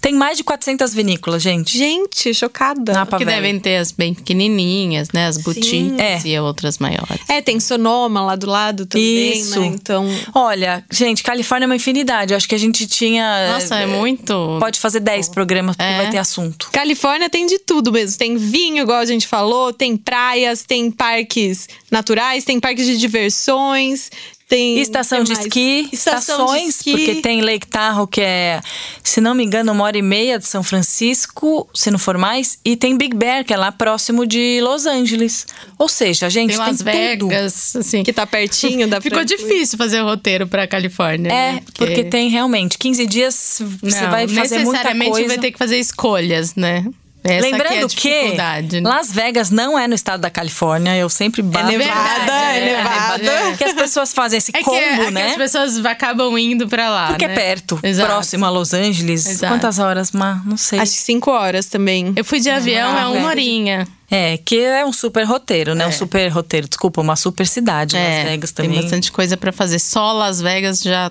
Tem 0.00 0.12
mais 0.14 0.36
de 0.36 0.44
400 0.44 0.94
vinícolas, 0.94 1.42
gente. 1.42 1.76
Gente, 1.76 2.32
chocada. 2.34 2.92
Napa 2.92 3.18
Que 3.18 3.24
Valley. 3.24 3.40
devem 3.42 3.60
ter 3.60 3.76
as 3.78 3.90
bem 3.90 4.14
pequenininhas, 4.14 5.08
né? 5.12 5.26
As 5.26 5.38
boutiques 5.38 5.98
É. 5.98 6.20
e 6.24 6.38
outras 6.38 6.78
maiores. 6.78 7.20
É, 7.28 7.40
tem 7.40 7.58
Sonoma 7.58 8.20
lá 8.22 8.36
do 8.36 8.46
lado 8.48 8.86
também, 8.86 9.32
Isso. 9.40 9.58
né? 9.60 9.66
Então, 9.66 10.06
Olha, 10.34 10.84
gente, 10.90 11.22
Califórnia 11.22 11.64
é 11.64 11.68
uma 11.68 11.76
infinidade. 11.76 12.32
Eu 12.32 12.36
acho 12.36 12.48
que 12.48 12.54
a 12.54 12.58
gente 12.58 12.86
tinha. 12.86 13.52
Nossa, 13.52 13.76
é 13.76 13.86
muito. 13.86 14.56
Pode 14.60 14.78
fazer 14.78 15.00
10 15.04 15.28
programas 15.28 15.76
porque 15.76 15.92
É. 15.92 15.96
vai 15.98 16.10
ter 16.10 16.18
assunto. 16.18 16.68
Califórnia 16.72 17.30
tem 17.30 17.46
de 17.46 17.58
tudo 17.60 17.92
mesmo. 17.92 18.18
Tem 18.18 18.36
vinho, 18.36 18.82
igual 18.82 18.98
a 18.98 19.04
gente 19.04 19.26
falou, 19.28 19.72
tem 19.72 19.96
praias, 19.96 20.62
tem 20.64 20.90
parques 20.90 21.68
naturais, 21.90 22.44
tem 22.44 22.58
parques 22.58 22.86
de 22.86 22.96
diversões, 22.96 24.10
Tem 24.46 24.78
Estação 24.78 25.24
tem 25.24 25.34
de 25.34 25.40
esqui, 25.40 25.88
Estação 25.90 26.36
de 26.36 26.42
estações, 26.52 26.68
esqui. 26.76 26.90
porque 26.90 27.14
tem 27.22 27.40
Lake 27.40 27.66
Tahoe, 27.66 28.06
que 28.06 28.20
é, 28.20 28.60
se 29.02 29.18
não 29.20 29.34
me 29.34 29.42
engano, 29.42 29.72
uma 29.72 29.84
hora 29.84 29.96
e 29.96 30.02
meia 30.02 30.38
de 30.38 30.46
São 30.46 30.62
Francisco, 30.62 31.68
se 31.74 31.90
não 31.90 31.98
for 31.98 32.18
mais, 32.18 32.58
e 32.64 32.76
tem 32.76 32.96
Big 32.96 33.16
Bear, 33.16 33.42
que 33.44 33.54
é 33.54 33.56
lá 33.56 33.72
próximo 33.72 34.26
de 34.26 34.60
Los 34.62 34.84
Angeles. 34.86 35.46
Ou 35.78 35.88
seja, 35.88 36.28
gente, 36.28 36.50
Tem 36.50 36.58
tem, 36.58 36.66
Las 36.66 36.76
tudo. 36.78 36.84
Vegas, 36.84 37.76
assim. 37.76 38.02
Que 38.02 38.12
tá 38.12 38.26
pertinho 38.26 38.86
da 38.86 39.00
Ficou 39.00 39.24
difícil 39.24 39.78
fazer 39.78 40.02
o 40.02 40.04
roteiro 40.04 40.46
pra 40.46 40.66
Califórnia. 40.66 41.32
É, 41.32 41.52
né? 41.52 41.62
porque 41.74 42.04
tem 42.04 42.28
realmente 42.28 42.76
15 42.78 43.06
dias, 43.06 43.62
você 43.82 44.00
Não, 44.02 44.10
vai 44.10 44.28
fazer 44.28 44.58
muita 44.58 44.70
necessariamente 44.72 45.10
coisa. 45.10 45.28
vai 45.28 45.38
ter 45.38 45.52
que 45.52 45.58
fazer 45.58 45.78
escolhas, 45.78 46.54
né? 46.54 46.84
Essa 47.24 47.40
Lembrando 47.40 47.88
que, 47.88 48.08
é 48.08 48.30
que 48.68 48.80
né? 48.80 48.88
Las 48.90 49.10
Vegas 49.10 49.50
não 49.50 49.78
é 49.78 49.88
no 49.88 49.94
estado 49.94 50.20
da 50.20 50.28
Califórnia, 50.28 50.94
eu 50.94 51.08
sempre 51.08 51.40
bato. 51.40 51.66
nevada, 51.66 51.94
verdade, 51.94 52.58
é 52.58 52.68
é, 52.68 52.76
nevada. 52.76 53.24
é. 53.24 53.56
Que 53.56 53.64
as 53.64 53.72
pessoas 53.72 54.12
fazem 54.12 54.36
esse 54.36 54.50
É 54.54 54.58
que, 54.58 54.64
combo, 54.64 54.76
é 54.78 55.04
que 55.06 55.10
né? 55.10 55.30
as 55.30 55.36
pessoas 55.36 55.86
acabam 55.86 56.36
indo 56.36 56.68
pra 56.68 56.90
lá. 56.90 57.06
Porque 57.08 57.26
né? 57.26 57.32
é 57.32 57.36
perto, 57.36 57.80
Exato. 57.82 58.10
próximo 58.10 58.44
a 58.44 58.50
Los 58.50 58.74
Angeles. 58.74 59.24
Exato. 59.26 59.54
Quantas 59.54 59.78
horas, 59.78 60.12
Má? 60.12 60.42
Não 60.44 60.58
sei. 60.58 60.78
Acho 60.78 60.92
que 60.92 60.98
cinco 60.98 61.30
horas 61.30 61.64
também. 61.64 62.12
Eu 62.14 62.26
fui 62.26 62.40
de 62.40 62.50
avião, 62.50 62.94
é 62.98 63.06
uma 63.06 63.20
é. 63.20 63.24
horinha. 63.24 63.88
É, 64.10 64.36
que 64.36 64.60
é 64.60 64.84
um 64.84 64.92
super 64.92 65.24
roteiro, 65.24 65.74
né? 65.74 65.86
Um 65.86 65.92
super 65.92 66.28
roteiro, 66.28 66.68
desculpa, 66.68 67.00
uma 67.00 67.16
super 67.16 67.46
cidade. 67.46 67.96
É, 67.96 68.18
Las 68.18 68.30
Vegas 68.30 68.52
também. 68.52 68.72
Tem 68.72 68.82
bastante 68.82 69.10
coisa 69.10 69.34
pra 69.36 69.50
fazer. 69.50 69.78
Só 69.78 70.12
Las 70.12 70.42
Vegas 70.42 70.82
já 70.82 71.10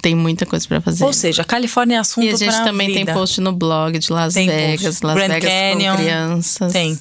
tem 0.00 0.14
muita 0.14 0.46
coisa 0.46 0.66
pra 0.66 0.80
fazer. 0.80 1.04
Ou 1.04 1.12
seja, 1.12 1.42
a 1.42 1.44
Califórnia 1.44 1.96
é 1.96 1.98
assunto 1.98 2.24
e 2.24 2.30
a 2.30 2.36
gente 2.36 2.62
também 2.64 2.88
vida. 2.88 3.04
tem 3.04 3.14
post 3.14 3.40
no 3.40 3.52
blog 3.52 3.98
de 3.98 4.12
Las 4.12 4.34
Tem 4.34 4.48
Vegas, 4.48 4.82
post. 5.00 5.06
Las 5.06 5.14
Grand 5.16 5.28
Vegas 5.28 5.50
Canyon. 5.50 5.96
com 5.96 6.02
crianças. 6.02 6.72
Tem. 6.72 6.98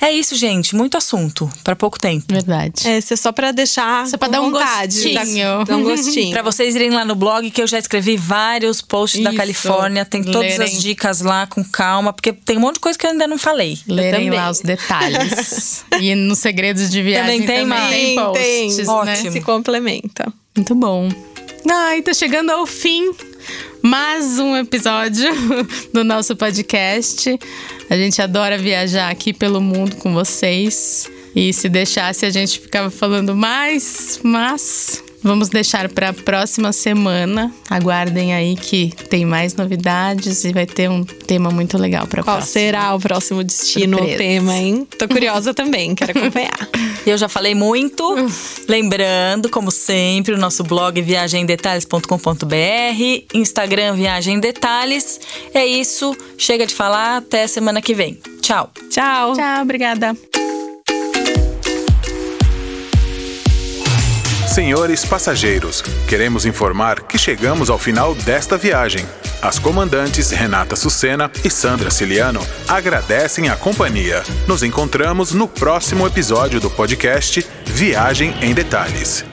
É 0.00 0.10
isso, 0.10 0.34
gente. 0.34 0.74
Muito 0.74 0.96
assunto 0.96 1.48
para 1.62 1.76
pouco 1.76 1.98
tempo. 1.98 2.24
Verdade. 2.28 2.86
É, 2.88 2.98
isso 2.98 3.14
é 3.14 3.16
só 3.16 3.30
pra 3.30 3.52
deixar 3.52 4.06
Só 4.08 4.16
pra 4.16 4.26
com 4.28 4.32
dar 4.32 4.40
um 4.40 4.50
vontade, 4.50 4.94
gostinho. 5.14 5.64
Dar 5.64 5.76
um 5.76 5.82
gostinho. 5.84 6.32
Pra 6.32 6.42
vocês 6.42 6.74
irem 6.74 6.90
lá 6.90 7.04
no 7.04 7.14
blog, 7.14 7.48
que 7.50 7.62
eu 7.62 7.66
já 7.66 7.78
escrevi 7.78 8.16
vários 8.16 8.80
posts 8.80 9.22
da 9.22 9.30
Isso. 9.30 9.36
Califórnia. 9.38 10.04
Tem 10.04 10.22
todas 10.24 10.58
Lerem. 10.58 10.76
as 10.76 10.82
dicas 10.82 11.20
lá 11.20 11.46
com 11.46 11.62
calma, 11.62 12.12
porque 12.12 12.32
tem 12.32 12.56
um 12.56 12.60
monte 12.60 12.74
de 12.74 12.80
coisa 12.80 12.98
que 12.98 13.06
eu 13.06 13.10
ainda 13.10 13.26
não 13.28 13.38
falei. 13.38 13.78
Lerem 13.86 14.24
também. 14.26 14.30
lá 14.38 14.50
os 14.50 14.60
detalhes. 14.60 15.84
e 16.00 16.14
nos 16.14 16.38
segredos 16.40 16.90
de 16.90 17.00
viagem 17.02 17.42
Também 17.42 17.56
tem, 17.56 17.66
Má? 17.66 17.88
tem 17.88 18.16
posts, 18.16 18.76
tem. 18.76 18.86
né? 18.86 18.92
Ótimo. 18.92 19.32
Se 19.32 19.40
complementa. 19.42 20.32
Muito 20.56 20.74
bom. 20.74 21.08
Ai, 21.70 22.02
tá 22.02 22.12
chegando 22.12 22.50
ao 22.50 22.66
fim 22.66 23.12
mais 23.80 24.38
um 24.38 24.56
episódio 24.56 25.28
do 25.92 26.02
nosso 26.02 26.34
podcast. 26.34 27.38
A 27.88 27.96
gente 27.96 28.20
adora 28.20 28.58
viajar 28.58 29.10
aqui 29.10 29.32
pelo 29.32 29.60
mundo 29.60 29.96
com 29.96 30.12
vocês. 30.12 31.10
E 31.34 31.52
se 31.52 31.68
deixasse, 31.68 32.26
a 32.26 32.30
gente 32.30 32.60
ficava 32.60 32.90
falando 32.90 33.34
mais, 33.34 34.20
mas 34.22 35.01
vamos 35.22 35.48
deixar 35.48 35.88
para 35.88 36.10
a 36.10 36.12
próxima 36.12 36.72
semana. 36.72 37.52
Aguardem 37.70 38.34
aí 38.34 38.56
que 38.56 38.92
tem 39.08 39.24
mais 39.24 39.54
novidades 39.54 40.44
e 40.44 40.52
vai 40.52 40.66
ter 40.66 40.90
um 40.90 41.04
tema 41.04 41.50
muito 41.50 41.78
legal 41.78 42.06
para 42.06 42.22
Qual 42.22 42.36
próxima. 42.36 42.52
será 42.60 42.94
o 42.94 43.00
próximo 43.00 43.42
destino, 43.44 43.96
Surpresa. 43.98 44.14
o 44.14 44.18
tema, 44.18 44.56
hein? 44.56 44.86
Tô 44.98 45.08
curiosa 45.08 45.54
também, 45.54 45.94
quero 45.94 46.18
acompanhar. 46.18 46.68
E 47.06 47.10
eu 47.10 47.18
já 47.18 47.28
falei 47.28 47.54
muito. 47.54 48.02
Lembrando, 48.68 49.48
como 49.48 49.70
sempre, 49.70 50.34
o 50.34 50.38
nosso 50.38 50.62
blog 50.62 51.00
viagemdetalhes.com.br, 51.00 53.24
Instagram 53.34 53.94
Viagem 53.94 54.36
em 54.36 54.40
Detalhes. 54.40 55.20
É 55.52 55.66
isso. 55.66 56.16
Chega 56.38 56.66
de 56.66 56.74
falar. 56.74 57.18
Até 57.18 57.46
semana 57.46 57.82
que 57.82 57.94
vem. 57.94 58.18
Tchau. 58.40 58.70
Tchau. 58.90 59.34
Tchau, 59.34 59.62
obrigada. 59.62 60.31
Senhores 64.52 65.02
passageiros, 65.02 65.80
queremos 66.06 66.44
informar 66.44 67.04
que 67.04 67.16
chegamos 67.16 67.70
ao 67.70 67.78
final 67.78 68.14
desta 68.14 68.58
viagem. 68.58 69.02
As 69.40 69.58
comandantes 69.58 70.30
Renata 70.30 70.76
Sucena 70.76 71.30
e 71.42 71.48
Sandra 71.48 71.90
Ciliano 71.90 72.46
agradecem 72.68 73.48
a 73.48 73.56
companhia. 73.56 74.22
Nos 74.46 74.62
encontramos 74.62 75.32
no 75.32 75.48
próximo 75.48 76.06
episódio 76.06 76.60
do 76.60 76.68
podcast 76.68 77.46
Viagem 77.64 78.34
em 78.42 78.52
Detalhes. 78.52 79.24